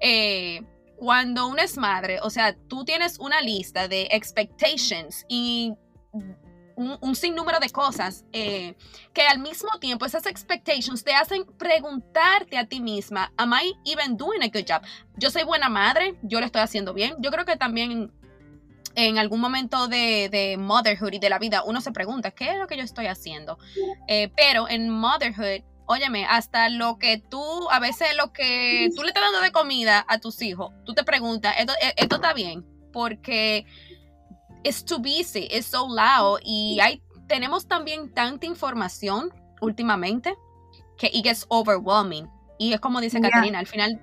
Eh, 0.00 0.60
cuando 0.96 1.46
uno 1.46 1.62
es 1.62 1.76
madre, 1.76 2.18
o 2.22 2.30
sea, 2.30 2.56
tú 2.68 2.84
tienes 2.84 3.18
una 3.18 3.40
lista 3.40 3.88
de 3.88 4.08
expectations 4.10 5.24
y 5.28 5.74
un, 6.76 7.14
sinnúmero 7.14 7.58
de 7.58 7.70
cosas 7.70 8.24
eh, 8.32 8.74
que 9.14 9.22
al 9.22 9.38
mismo 9.38 9.70
tiempo 9.80 10.04
esas 10.04 10.26
expectations 10.26 11.02
te 11.02 11.14
hacen 11.14 11.44
preguntarte 11.58 12.58
a 12.58 12.66
ti 12.66 12.80
misma, 12.80 13.32
¿Am 13.36 13.52
I 13.54 13.74
even 13.90 14.16
doing 14.16 14.42
a 14.42 14.48
good 14.48 14.66
job? 14.68 14.82
Yo 15.16 15.30
soy 15.30 15.44
buena 15.44 15.68
madre, 15.68 16.16
yo 16.22 16.38
lo 16.38 16.46
estoy 16.46 16.60
haciendo 16.60 16.92
bien. 16.92 17.14
Yo 17.18 17.30
creo 17.30 17.46
que 17.46 17.56
también 17.56 18.12
en 18.94 19.18
algún 19.18 19.40
momento 19.40 19.88
de, 19.88 20.56
motherhood 20.58 21.12
y 21.14 21.18
de 21.18 21.30
la 21.30 21.38
vida 21.38 21.62
uno 21.64 21.80
se 21.80 21.92
pregunta, 21.92 22.30
¿qué 22.30 22.50
es 22.50 22.58
lo 22.58 22.66
que 22.66 22.76
yo 22.76 22.82
estoy 22.82 23.06
haciendo? 23.06 23.58
Eh, 24.08 24.30
pero 24.36 24.68
en 24.68 24.88
motherhood, 24.88 25.62
óyeme, 25.86 26.26
hasta 26.26 26.68
lo 26.68 26.98
que 26.98 27.18
tú, 27.18 27.42
a 27.70 27.78
veces 27.80 28.08
lo 28.16 28.32
que 28.32 28.90
tú 28.94 29.02
le 29.02 29.08
estás 29.08 29.22
dando 29.24 29.40
de 29.40 29.52
comida 29.52 30.04
a 30.08 30.18
tus 30.18 30.42
hijos, 30.42 30.72
tú 30.84 30.94
te 30.94 31.04
preguntas, 31.04 31.54
¿esto, 31.58 31.72
esto 31.96 32.16
está 32.16 32.34
bien? 32.34 32.64
Porque 32.92 33.66
es 34.64 34.84
too 34.84 34.98
busy, 34.98 35.48
es 35.50 35.66
so 35.66 35.88
loud 35.88 36.40
y 36.42 36.78
hay, 36.80 37.02
tenemos 37.28 37.66
también 37.68 38.12
tanta 38.12 38.46
información 38.46 39.32
últimamente 39.60 40.34
que 40.98 41.10
it 41.12 41.24
gets 41.24 41.46
overwhelming. 41.48 42.28
Y 42.58 42.72
es 42.72 42.80
como 42.80 43.00
dice 43.00 43.20
Catalina, 43.20 43.58
al 43.58 43.66
final, 43.66 44.00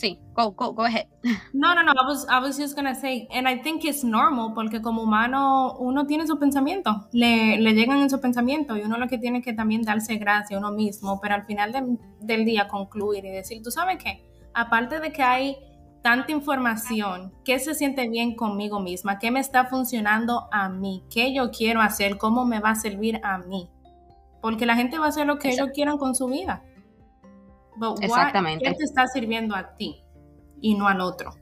sí, 0.00 0.18
go, 0.34 0.52
go, 0.52 0.72
go 0.72 0.84
ahead. 0.84 1.06
No, 1.52 1.74
no, 1.74 1.82
no, 1.82 1.92
I 1.92 2.06
was, 2.06 2.26
I 2.28 2.40
was 2.40 2.56
just 2.56 2.74
gonna 2.74 2.94
say, 2.94 3.28
and 3.30 3.46
I 3.46 3.60
think 3.60 3.84
it's 3.84 4.02
normal, 4.02 4.52
porque 4.54 4.80
como 4.80 5.02
humano 5.02 5.76
uno 5.78 6.06
tiene 6.06 6.26
su 6.26 6.38
pensamiento, 6.38 7.08
le, 7.12 7.58
le 7.58 7.74
llegan 7.74 7.98
esos 8.00 8.20
pensamientos 8.20 8.78
y 8.78 8.82
uno 8.82 8.96
lo 8.96 9.08
que 9.08 9.18
tiene 9.18 9.42
que 9.42 9.52
también 9.52 9.82
darse 9.82 10.16
gracia 10.16 10.56
a 10.56 10.60
uno 10.60 10.72
mismo, 10.72 11.20
pero 11.20 11.34
al 11.34 11.44
final 11.44 11.98
del 12.20 12.44
día 12.44 12.66
concluir 12.66 13.24
y 13.26 13.30
decir, 13.30 13.62
tú 13.62 13.70
sabes 13.70 14.02
qué, 14.02 14.24
aparte 14.54 15.00
de 15.00 15.12
que 15.12 15.22
hay 15.22 15.56
tanta 16.02 16.32
información, 16.32 17.34
qué 17.44 17.58
se 17.58 17.74
siente 17.74 18.08
bien 18.08 18.34
conmigo 18.34 18.80
misma, 18.80 19.18
qué 19.18 19.30
me 19.30 19.40
está 19.40 19.66
funcionando 19.66 20.48
a 20.50 20.70
mí, 20.70 21.04
qué 21.10 21.34
yo 21.34 21.50
quiero 21.50 21.82
hacer, 21.82 22.16
cómo 22.16 22.46
me 22.46 22.60
va 22.60 22.70
a 22.70 22.74
servir 22.74 23.20
a 23.22 23.38
mí. 23.38 23.68
Porque 24.40 24.64
la 24.64 24.74
gente 24.74 24.98
va 24.98 25.04
a 25.04 25.08
hacer 25.10 25.26
lo 25.26 25.38
que 25.38 25.50
ellos 25.50 25.68
quieran 25.74 25.98
con 25.98 26.14
su 26.14 26.26
vida. 26.26 26.62
Exactamente. 28.00 28.64
¿Qué 28.64 28.74
te 28.74 28.84
está 28.84 29.06
sirviendo 29.06 29.54
a 29.54 29.74
ti 29.76 30.02
y 30.60 30.74
no 30.74 30.88
al 30.88 31.00
otro? 31.00 31.32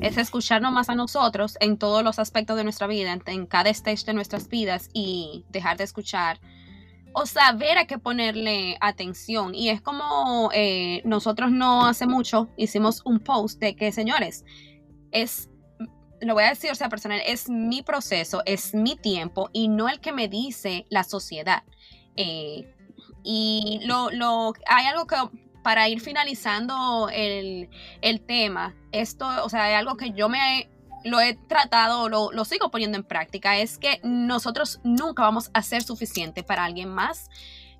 Es 0.00 0.18
escucharnos 0.18 0.72
más 0.72 0.90
a 0.90 0.94
nosotros 0.94 1.56
en 1.60 1.78
todos 1.78 2.04
los 2.04 2.18
aspectos 2.18 2.56
de 2.56 2.64
nuestra 2.64 2.86
vida, 2.86 3.18
en 3.26 3.46
cada 3.46 3.70
stage 3.70 4.04
de 4.04 4.12
nuestras 4.14 4.48
vidas 4.48 4.90
y 4.92 5.46
dejar 5.48 5.78
de 5.78 5.84
escuchar 5.84 6.40
o 7.14 7.26
saber 7.26 7.78
a 7.78 7.86
qué 7.86 7.98
ponerle 7.98 8.76
atención. 8.80 9.54
Y 9.54 9.70
es 9.70 9.80
como 9.80 10.50
eh, 10.52 11.02
nosotros 11.04 11.50
no 11.50 11.86
hace 11.86 12.06
mucho 12.06 12.48
hicimos 12.56 13.02
un 13.04 13.18
post 13.20 13.60
de 13.60 13.76
que, 13.76 13.92
señores, 13.92 14.44
es, 15.10 15.48
lo 16.20 16.34
voy 16.34 16.44
a 16.44 16.50
decir, 16.50 16.70
o 16.70 16.74
sea, 16.74 16.88
personal, 16.88 17.20
es 17.26 17.48
mi 17.48 17.82
proceso, 17.82 18.42
es 18.44 18.74
mi 18.74 18.96
tiempo 18.96 19.50
y 19.52 19.68
no 19.68 19.88
el 19.88 20.00
que 20.00 20.12
me 20.12 20.28
dice 20.28 20.86
la 20.90 21.02
sociedad. 21.02 21.62
Eh, 22.16 22.74
y 23.22 23.80
lo, 23.84 24.10
lo, 24.10 24.52
hay 24.66 24.86
algo 24.86 25.06
que 25.06 25.16
para 25.62 25.88
ir 25.88 26.00
finalizando 26.00 27.08
el, 27.12 27.68
el 28.00 28.20
tema, 28.20 28.74
esto, 28.92 29.28
o 29.44 29.48
sea, 29.48 29.64
hay 29.64 29.74
algo 29.74 29.96
que 29.96 30.12
yo 30.12 30.28
me 30.28 30.70
lo 31.04 31.20
he 31.20 31.34
tratado, 31.34 32.08
lo, 32.08 32.32
lo, 32.32 32.44
sigo 32.44 32.70
poniendo 32.70 32.96
en 32.98 33.04
práctica, 33.04 33.58
es 33.58 33.78
que 33.78 34.00
nosotros 34.02 34.80
nunca 34.82 35.22
vamos 35.22 35.50
a 35.54 35.62
ser 35.62 35.82
suficiente 35.82 36.42
para 36.42 36.64
alguien 36.64 36.88
más. 36.88 37.28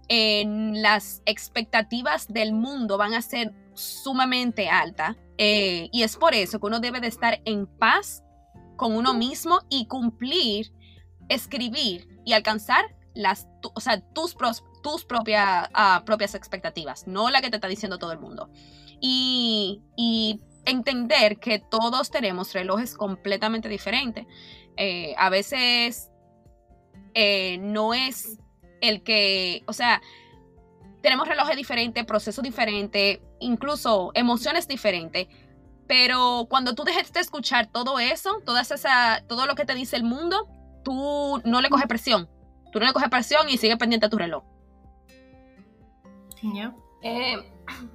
las 0.09 1.23
expectativas 1.27 2.29
del 2.29 2.53
mundo 2.53 2.97
van 2.97 3.15
a 3.15 3.23
ser 3.23 3.53
sumamente 3.75 4.69
altas 4.69 5.17
eh, 5.39 5.89
y 5.93 6.03
es 6.03 6.17
por 6.17 6.35
eso 6.35 6.59
que 6.59 6.67
uno 6.67 6.81
debe 6.81 7.01
de 7.01 7.07
estar 7.07 7.41
en 7.45 7.67
paz 7.67 8.25
con 8.77 8.95
uno 8.95 9.15
mismo 9.15 9.61
y 9.69 9.87
cumplir, 9.87 10.73
escribir 11.29 12.09
y 12.25 12.33
alcanzar 12.33 12.85
las, 13.15 13.49
o 13.75 13.81
sea, 13.81 14.01
tus, 14.01 14.37
tus 14.83 15.05
propias, 15.05 15.69
ah, 15.75 16.03
propias 16.05 16.35
expectativas, 16.35 17.07
no 17.07 17.31
la 17.31 17.41
que 17.41 17.51
te 17.51 17.57
está 17.57 17.69
diciendo 17.69 17.99
todo 17.99 18.13
el 18.13 18.19
mundo. 18.19 18.51
Y, 19.01 19.83
entender 20.65 21.39
que 21.39 21.61
todos 21.61 22.11
tenemos 22.11 22.53
relojes 22.53 22.95
completamente 22.95 23.71
diferentes. 23.71 24.27
Eh, 24.77 25.15
a 25.17 25.31
veces 25.31 26.11
eh, 27.15 27.57
no 27.59 27.95
es 27.95 28.39
el 28.83 29.03
que, 29.03 29.63
o 29.67 29.73
sea, 29.73 30.03
tenemos 31.03 31.27
relojes 31.27 31.57
diferentes, 31.57 32.05
procesos 32.05 32.45
diferentes, 32.45 33.21
incluso 33.41 34.11
emociones 34.15 34.69
diferentes. 34.69 35.29
Pero 35.87 36.47
cuando 36.51 36.75
tú 36.75 36.85
dejes 36.85 37.13
de 37.13 37.21
escuchar 37.21 37.73
todo 37.73 37.99
eso, 37.99 38.43
todo 39.27 39.47
lo 39.47 39.55
que 39.55 39.65
te 39.65 39.75
dice 39.75 39.97
el 39.97 40.05
mundo, 40.05 40.47
tú 40.85 41.41
no 41.45 41.61
le 41.63 41.71
coges 41.71 41.87
presión. 41.87 42.29
Tú 42.73 42.79
no 42.79 42.87
le 42.87 42.93
coges 42.93 43.09
presión 43.09 43.49
y 43.49 43.57
sigues 43.57 43.79
pendiente 43.79 44.07
a 44.07 44.11
tu 44.11 44.19
reloj. 44.19 44.45
Eh, 47.03 47.37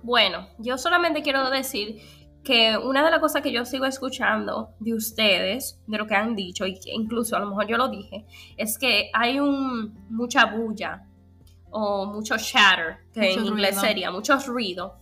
bueno, 0.01 0.47
yo 0.59 0.77
solamente 0.77 1.21
quiero 1.21 1.49
decir 1.49 2.01
que 2.43 2.77
una 2.77 3.03
de 3.03 3.11
las 3.11 3.19
cosas 3.19 3.41
que 3.41 3.51
yo 3.51 3.65
sigo 3.65 3.85
escuchando 3.85 4.71
de 4.79 4.93
ustedes, 4.93 5.79
de 5.87 5.97
lo 5.97 6.07
que 6.07 6.15
han 6.15 6.35
dicho, 6.35 6.65
y 6.65 6.79
que 6.79 6.91
incluso 6.91 7.35
a 7.35 7.39
lo 7.39 7.47
mejor 7.47 7.67
yo 7.67 7.77
lo 7.77 7.87
dije, 7.87 8.25
es 8.57 8.77
que 8.77 9.09
hay 9.13 9.39
un 9.39 9.93
mucha 10.09 10.45
bulla 10.45 11.03
o 11.71 12.05
mucho 12.05 12.35
chatter, 12.37 12.97
que 13.13 13.33
en 13.33 13.45
inglés 13.45 13.79
sería 13.79 14.11
mucho 14.11 14.37
ruido. 14.39 14.97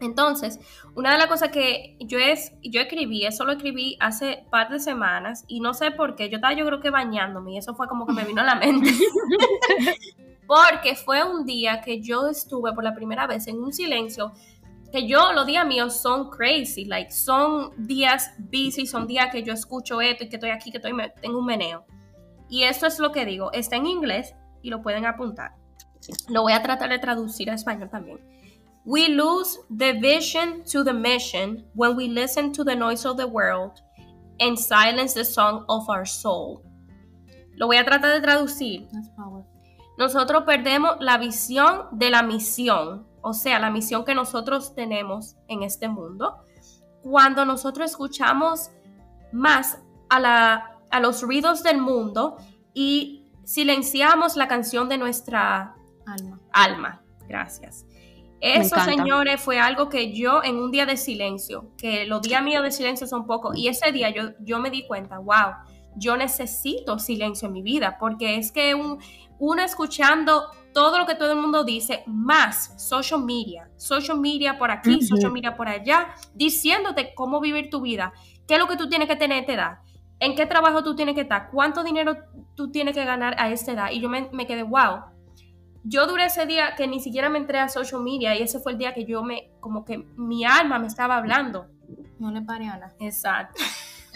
Entonces, 0.00 0.60
una 0.94 1.10
de 1.12 1.18
las 1.18 1.26
cosas 1.26 1.50
que 1.50 1.96
yo, 2.00 2.18
es, 2.18 2.52
yo 2.62 2.80
escribí, 2.80 3.26
eso 3.26 3.44
lo 3.44 3.52
escribí 3.52 3.96
hace 3.98 4.44
par 4.48 4.70
de 4.70 4.78
semanas 4.78 5.44
y 5.48 5.58
no 5.58 5.74
sé 5.74 5.90
por 5.90 6.14
qué, 6.14 6.30
yo 6.30 6.36
estaba 6.36 6.54
yo 6.54 6.64
creo 6.64 6.80
que 6.80 6.90
bañándome 6.90 7.54
y 7.54 7.58
eso 7.58 7.74
fue 7.74 7.88
como 7.88 8.06
que 8.06 8.12
me 8.12 8.24
vino 8.24 8.40
a 8.40 8.44
la 8.44 8.54
mente. 8.54 8.90
Porque 10.48 10.96
fue 10.96 11.22
un 11.22 11.44
día 11.44 11.82
que 11.82 12.00
yo 12.00 12.26
estuve 12.26 12.72
por 12.72 12.82
la 12.82 12.94
primera 12.94 13.26
vez 13.26 13.46
en 13.46 13.62
un 13.62 13.70
silencio 13.72 14.32
que 14.90 15.06
yo 15.06 15.32
los 15.34 15.46
días 15.46 15.66
míos 15.66 16.00
son 16.00 16.30
crazy, 16.30 16.86
like 16.86 17.12
son 17.12 17.72
días 17.76 18.30
busy, 18.38 18.86
son 18.86 19.06
días 19.06 19.28
que 19.30 19.42
yo 19.42 19.52
escucho 19.52 20.00
esto 20.00 20.24
y 20.24 20.30
que 20.30 20.36
estoy 20.36 20.48
aquí, 20.48 20.70
que 20.70 20.78
estoy, 20.78 20.92
tengo 21.20 21.38
un 21.38 21.44
meneo. 21.44 21.84
Y 22.48 22.62
esto 22.62 22.86
es 22.86 22.98
lo 22.98 23.12
que 23.12 23.26
digo, 23.26 23.52
está 23.52 23.76
en 23.76 23.86
inglés 23.86 24.34
y 24.62 24.70
lo 24.70 24.80
pueden 24.80 25.04
apuntar. 25.04 25.52
Lo 26.30 26.40
voy 26.40 26.54
a 26.54 26.62
tratar 26.62 26.88
de 26.88 26.98
traducir 26.98 27.50
a 27.50 27.54
español 27.54 27.90
también. 27.90 28.18
We 28.86 29.08
lose 29.10 29.58
the 29.68 29.92
vision 29.92 30.64
to 30.72 30.82
the 30.82 30.94
mission 30.94 31.66
when 31.74 31.94
we 31.94 32.08
listen 32.08 32.52
to 32.52 32.64
the 32.64 32.74
noise 32.74 33.06
of 33.06 33.18
the 33.18 33.26
world 33.26 33.82
and 34.40 34.56
silence 34.58 35.12
the 35.12 35.26
song 35.26 35.66
of 35.68 35.86
our 35.90 36.06
soul. 36.06 36.62
Lo 37.56 37.66
voy 37.66 37.76
a 37.76 37.84
tratar 37.84 38.14
de 38.14 38.22
traducir. 38.22 38.88
Nosotros 39.98 40.44
perdemos 40.44 40.96
la 41.00 41.18
visión 41.18 41.86
de 41.90 42.08
la 42.08 42.22
misión, 42.22 43.04
o 43.20 43.32
sea, 43.34 43.58
la 43.58 43.68
misión 43.68 44.04
que 44.04 44.14
nosotros 44.14 44.72
tenemos 44.76 45.34
en 45.48 45.64
este 45.64 45.88
mundo, 45.88 46.36
cuando 47.02 47.44
nosotros 47.44 47.90
escuchamos 47.90 48.70
más 49.32 49.78
a, 50.08 50.20
la, 50.20 50.78
a 50.90 51.00
los 51.00 51.20
ruidos 51.22 51.64
del 51.64 51.78
mundo 51.78 52.36
y 52.72 53.26
silenciamos 53.44 54.36
la 54.36 54.46
canción 54.46 54.88
de 54.88 54.98
nuestra 54.98 55.74
alma. 56.06 56.40
alma. 56.52 57.02
Gracias. 57.26 57.84
Eso, 58.40 58.76
señores, 58.78 59.40
fue 59.40 59.58
algo 59.58 59.88
que 59.88 60.12
yo 60.12 60.44
en 60.44 60.58
un 60.58 60.70
día 60.70 60.86
de 60.86 60.96
silencio, 60.96 61.72
que 61.76 62.04
los 62.06 62.22
días 62.22 62.40
míos 62.40 62.62
de 62.62 62.70
silencio 62.70 63.08
son 63.08 63.26
pocos, 63.26 63.56
y 63.56 63.66
ese 63.66 63.90
día 63.90 64.10
yo, 64.10 64.30
yo 64.38 64.60
me 64.60 64.70
di 64.70 64.86
cuenta, 64.86 65.18
wow, 65.18 65.54
yo 65.96 66.16
necesito 66.16 67.00
silencio 67.00 67.48
en 67.48 67.54
mi 67.54 67.62
vida, 67.62 67.96
porque 67.98 68.36
es 68.36 68.52
que 68.52 68.76
un, 68.76 69.00
uno 69.38 69.62
escuchando 69.62 70.50
todo 70.72 70.98
lo 70.98 71.06
que 71.06 71.14
todo 71.14 71.32
el 71.32 71.38
mundo 71.38 71.64
dice, 71.64 72.02
más 72.06 72.74
social 72.80 73.24
media, 73.24 73.70
social 73.76 74.18
media 74.18 74.58
por 74.58 74.70
aquí, 74.70 75.02
social 75.02 75.32
media 75.32 75.56
por 75.56 75.68
allá, 75.68 76.14
diciéndote 76.34 77.14
cómo 77.14 77.40
vivir 77.40 77.70
tu 77.70 77.80
vida, 77.80 78.12
qué 78.46 78.54
es 78.54 78.60
lo 78.60 78.68
que 78.68 78.76
tú 78.76 78.88
tienes 78.88 79.08
que 79.08 79.16
tener 79.16 79.38
a 79.38 79.40
esta 79.40 79.52
edad, 79.52 79.78
en 80.20 80.34
qué 80.34 80.46
trabajo 80.46 80.82
tú 80.82 80.94
tienes 80.94 81.14
que 81.14 81.22
estar, 81.22 81.50
cuánto 81.50 81.82
dinero 81.82 82.16
tú 82.54 82.70
tienes 82.70 82.94
que 82.94 83.04
ganar 83.04 83.34
a 83.38 83.50
esta 83.50 83.72
edad. 83.72 83.90
Y 83.90 84.00
yo 84.00 84.08
me, 84.08 84.28
me 84.32 84.46
quedé, 84.46 84.62
wow, 84.62 85.04
yo 85.84 86.06
duré 86.06 86.26
ese 86.26 86.46
día 86.46 86.74
que 86.76 86.86
ni 86.86 87.00
siquiera 87.00 87.28
me 87.28 87.38
entré 87.38 87.58
a 87.58 87.68
social 87.68 88.02
media 88.02 88.36
y 88.36 88.42
ese 88.42 88.60
fue 88.60 88.72
el 88.72 88.78
día 88.78 88.94
que 88.94 89.04
yo 89.04 89.22
me, 89.22 89.50
como 89.60 89.84
que 89.84 89.98
mi 90.16 90.44
alma 90.44 90.78
me 90.78 90.86
estaba 90.86 91.16
hablando. 91.16 91.66
No 92.18 92.30
le 92.30 92.42
pare 92.42 92.68
a 92.68 92.94
Exacto. 93.00 93.62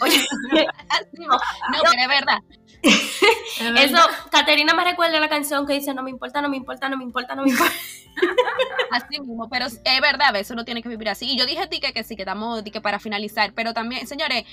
Oye, 0.01 0.17
no, 1.17 1.37
pero 1.81 2.01
es 2.01 2.07
verdad. 2.07 2.39
Eso, 2.83 3.97
Caterina 4.29 4.73
me 4.73 4.83
recuerda 4.83 5.19
la 5.19 5.29
canción 5.29 5.65
que 5.65 5.73
dice, 5.73 5.93
no 5.93 6.03
me 6.03 6.09
importa, 6.09 6.41
no 6.41 6.49
me 6.49 6.57
importa, 6.57 6.89
no 6.89 6.97
me 6.97 7.03
importa, 7.03 7.35
no 7.35 7.43
me 7.43 7.51
importa. 7.51 7.73
Así 8.91 9.19
mismo, 9.19 9.49
pero 9.49 9.67
es 9.67 10.01
verdad, 10.01 10.29
a 10.29 10.31
veces 10.31 10.51
uno 10.51 10.65
tiene 10.65 10.83
que 10.83 10.89
vivir 10.89 11.09
así. 11.09 11.31
Y 11.31 11.37
yo 11.37 11.45
dije 11.45 11.65
ti 11.67 11.79
que, 11.79 11.93
que 11.93 12.03
sí, 12.03 12.15
que 12.15 12.23
estamos 12.23 12.61
que 12.63 12.81
para 12.81 12.99
finalizar, 12.99 13.53
pero 13.53 13.73
también, 13.73 14.05
señores, 14.05 14.43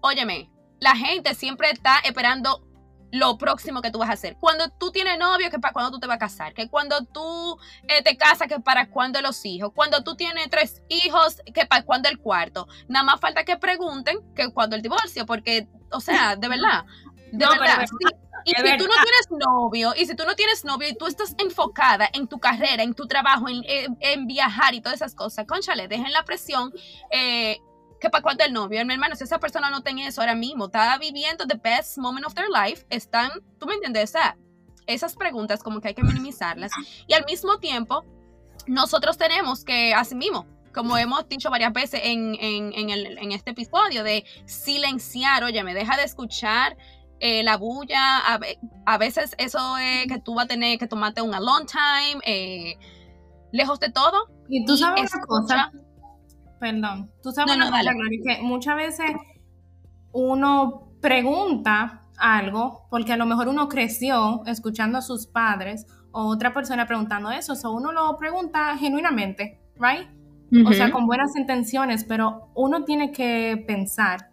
óyeme, 0.00 0.50
la 0.80 0.96
gente 0.96 1.34
siempre 1.34 1.70
está 1.70 1.98
esperando 2.04 2.64
lo 3.14 3.38
próximo 3.38 3.80
que 3.80 3.92
tú 3.92 3.98
vas 3.98 4.10
a 4.10 4.14
hacer. 4.14 4.36
Cuando 4.40 4.68
tú 4.70 4.90
tienes 4.90 5.18
novio, 5.20 5.48
que 5.48 5.60
para 5.60 5.72
cuando 5.72 5.92
tú 5.92 6.00
te 6.00 6.08
vas 6.08 6.16
a 6.16 6.18
casar. 6.18 6.52
Que 6.52 6.68
cuando 6.68 7.04
tú 7.04 7.56
eh, 7.84 8.02
te 8.02 8.16
casas, 8.16 8.48
que 8.48 8.58
para 8.58 8.90
cuando 8.90 9.20
los 9.22 9.44
hijos. 9.44 9.70
Cuando 9.72 10.02
tú 10.02 10.16
tienes 10.16 10.50
tres 10.50 10.82
hijos, 10.88 11.40
que 11.54 11.64
para 11.64 11.84
cuando 11.84 12.08
el 12.08 12.18
cuarto. 12.18 12.66
Nada 12.88 13.04
más 13.04 13.20
falta 13.20 13.44
que 13.44 13.56
pregunten 13.56 14.18
que 14.34 14.52
cuando 14.52 14.74
el 14.74 14.82
divorcio, 14.82 15.26
porque, 15.26 15.68
o 15.92 16.00
sea, 16.00 16.34
de 16.34 16.48
verdad. 16.48 16.84
De 17.38 17.46
verdad. 17.46 17.84
Y 18.44 18.54
si 18.54 18.76
tú 18.76 18.84
no 18.84 18.94
tienes 19.02 19.28
novio, 19.30 19.94
y 19.96 20.06
si 20.06 20.14
tú 20.14 20.24
no 20.26 20.34
tienes 20.34 20.64
novio 20.64 20.88
y 20.88 20.94
tú 20.94 21.06
estás 21.06 21.34
enfocada 21.38 22.08
en 22.12 22.26
tu 22.26 22.38
carrera, 22.38 22.82
en 22.82 22.94
tu 22.94 23.06
trabajo, 23.06 23.46
en, 23.48 24.26
viajar 24.26 24.74
y 24.74 24.80
todas 24.80 24.96
esas 24.96 25.14
cosas, 25.14 25.46
conchale, 25.46 25.88
dejen 25.88 26.12
la 26.12 26.24
presión. 26.24 26.72
Eh, 27.10 27.58
que 28.00 28.10
para 28.10 28.22
cuando 28.22 28.44
el 28.44 28.52
novio, 28.52 28.84
mi 28.84 28.92
hermano, 28.92 29.16
si 29.16 29.24
esa 29.24 29.38
persona 29.38 29.70
no 29.70 29.82
tiene 29.82 30.06
eso 30.06 30.20
ahora 30.20 30.34
mismo, 30.34 30.66
está 30.66 30.98
viviendo 30.98 31.46
the 31.46 31.58
best 31.62 31.96
moment 31.96 32.26
of 32.26 32.34
their 32.34 32.48
life, 32.50 32.84
están, 32.90 33.30
tú 33.58 33.66
me 33.66 33.74
entiendes, 33.74 34.12
esas 34.86 35.14
preguntas 35.16 35.62
como 35.62 35.80
que 35.80 35.88
hay 35.88 35.94
que 35.94 36.02
minimizarlas. 36.02 36.70
Y 37.06 37.14
al 37.14 37.24
mismo 37.24 37.58
tiempo, 37.60 38.04
nosotros 38.66 39.16
tenemos 39.16 39.64
que, 39.64 39.94
así 39.94 40.14
mismo, 40.14 40.46
como 40.74 40.98
hemos 40.98 41.26
dicho 41.28 41.50
varias 41.50 41.72
veces 41.72 42.00
en, 42.04 42.34
este 43.32 43.52
episodio, 43.52 44.04
de 44.04 44.24
silenciar, 44.44 45.44
oye, 45.44 45.62
me 45.62 45.72
deja 45.72 45.96
de 45.96 46.04
escuchar 46.04 46.76
eh, 47.26 47.42
la 47.42 47.56
bulla, 47.56 48.18
a, 48.84 48.98
veces 48.98 49.34
eso 49.38 49.78
es 49.78 50.06
que 50.08 50.18
tú 50.18 50.34
vas 50.34 50.44
a 50.44 50.48
tener 50.48 50.78
que 50.78 50.86
tomarte 50.86 51.22
un 51.22 51.30
long 51.30 51.64
time, 51.64 52.20
eh, 52.26 52.78
lejos 53.50 53.80
de 53.80 53.90
todo. 53.90 54.28
Y 54.46 54.66
tú 54.66 54.76
sabes 54.76 55.10
una 55.14 55.24
cosa, 55.24 55.72
perdón, 56.60 57.10
tú 57.22 57.32
sabes 57.32 57.56
una 57.56 57.70
cosa, 57.70 57.92
que 58.22 58.42
muchas 58.42 58.76
veces 58.76 59.12
uno 60.12 60.90
pregunta 61.00 62.02
algo 62.18 62.86
porque 62.90 63.14
a 63.14 63.16
lo 63.16 63.24
mejor 63.24 63.48
uno 63.48 63.70
creció 63.70 64.42
escuchando 64.44 64.98
a 64.98 65.00
sus 65.00 65.26
padres 65.26 65.86
o 66.12 66.26
otra 66.26 66.52
persona 66.52 66.86
preguntando 66.86 67.30
eso, 67.30 67.54
o 67.54 67.70
uno 67.70 67.90
lo 67.90 68.18
pregunta 68.18 68.76
genuinamente, 68.76 69.62
right? 69.76 70.10
O 70.66 70.74
sea, 70.74 70.90
con 70.90 71.06
buenas 71.06 71.34
intenciones, 71.36 72.04
pero 72.04 72.50
uno 72.54 72.84
tiene 72.84 73.12
que 73.12 73.64
pensar 73.66 74.28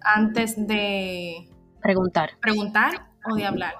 antes 0.00 0.54
de 0.64 1.50
preguntar. 1.86 2.30
Preguntar 2.40 3.08
o 3.24 3.34
de 3.34 3.46
hablar. 3.46 3.74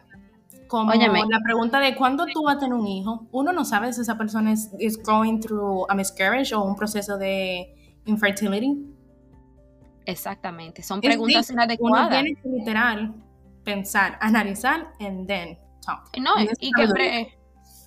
Como 0.69 0.93
la 0.93 1.41
pregunta 1.45 1.79
de 1.79 1.95
cuándo 1.95 2.27
tú 2.27 2.43
vas 2.43 2.57
a 2.57 2.59
tener 2.59 2.75
un 2.75 2.87
hijo, 2.87 3.27
uno 3.31 3.53
no 3.53 3.65
sabe 3.65 3.93
si 3.93 4.01
esa 4.01 4.17
persona 4.19 4.53
es 4.53 5.03
going 5.03 5.39
through 5.41 5.87
a 5.89 5.95
miscarriage 5.95 6.55
o 6.55 6.63
un 6.63 6.75
proceso 6.75 7.17
de 7.19 8.01
infertility. 8.07 8.97
Exactamente, 10.07 10.83
son 10.83 11.01
preguntas 11.01 11.51
inadecuadas. 11.51 12.09
Uno 12.09 12.11
tiene 12.11 12.41
que 12.41 12.49
literal 12.49 13.15
pensar, 13.65 14.19
analizar 14.21 14.93
and 15.01 15.27
then 15.27 15.59
talk. 15.85 16.09
No, 16.19 16.31
y, 16.61 16.71
que 16.73 17.36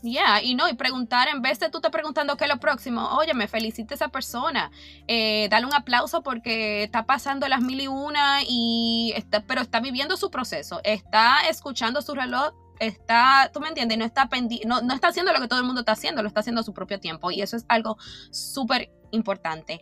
ya, 0.01 0.41
y 0.41 0.55
no, 0.55 0.69
y 0.69 0.73
preguntar, 0.73 1.27
en 1.27 1.41
vez 1.41 1.59
de 1.59 1.69
tú 1.69 1.81
te 1.81 1.89
preguntando 1.89 2.37
qué 2.37 2.45
es 2.45 2.49
lo 2.49 2.59
próximo, 2.59 3.09
oye, 3.17 3.33
me 3.33 3.47
felicite 3.47 3.93
a 3.93 3.95
esa 3.95 4.07
persona, 4.09 4.71
eh, 5.07 5.47
dale 5.49 5.65
un 5.65 5.73
aplauso 5.73 6.21
porque 6.23 6.83
está 6.83 7.05
pasando 7.05 7.47
las 7.47 7.61
mil 7.61 7.81
y 7.81 7.87
una, 7.87 8.41
y 8.47 9.13
está, 9.15 9.41
pero 9.41 9.61
está 9.61 9.79
viviendo 9.79 10.17
su 10.17 10.31
proceso, 10.31 10.81
está 10.83 11.47
escuchando 11.49 12.01
su 12.01 12.15
reloj, 12.15 12.53
está, 12.79 13.51
tú 13.53 13.59
me 13.59 13.67
entiendes, 13.67 13.97
no 13.97 14.05
está, 14.05 14.29
no, 14.65 14.81
no 14.81 14.93
está 14.93 15.09
haciendo 15.09 15.33
lo 15.33 15.41
que 15.41 15.47
todo 15.47 15.59
el 15.59 15.65
mundo 15.65 15.81
está 15.81 15.91
haciendo, 15.93 16.21
lo 16.21 16.27
está 16.27 16.39
haciendo 16.39 16.61
a 16.61 16.63
su 16.63 16.73
propio 16.73 16.99
tiempo, 16.99 17.31
y 17.31 17.41
eso 17.41 17.57
es 17.57 17.65
algo 17.67 17.97
súper 18.31 18.91
importante. 19.11 19.81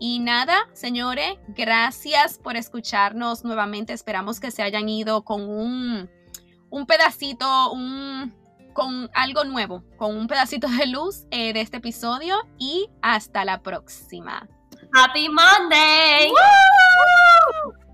Y 0.00 0.20
nada, 0.20 0.56
señores, 0.74 1.38
gracias 1.48 2.38
por 2.38 2.56
escucharnos 2.56 3.42
nuevamente. 3.42 3.92
Esperamos 3.92 4.38
que 4.38 4.52
se 4.52 4.62
hayan 4.62 4.88
ido 4.88 5.24
con 5.24 5.42
un, 5.48 6.08
un 6.70 6.86
pedacito, 6.86 7.72
un, 7.72 8.32
con 8.78 9.10
algo 9.12 9.42
nuevo, 9.42 9.82
con 9.96 10.16
un 10.16 10.28
pedacito 10.28 10.68
de 10.68 10.86
luz 10.86 11.26
eh, 11.32 11.52
de 11.52 11.62
este 11.62 11.78
episodio 11.78 12.36
y 12.58 12.88
hasta 13.02 13.44
la 13.44 13.60
próxima. 13.60 14.46
Happy 14.94 15.28
Monday. 15.28 16.28
¡Woo! 16.28 17.87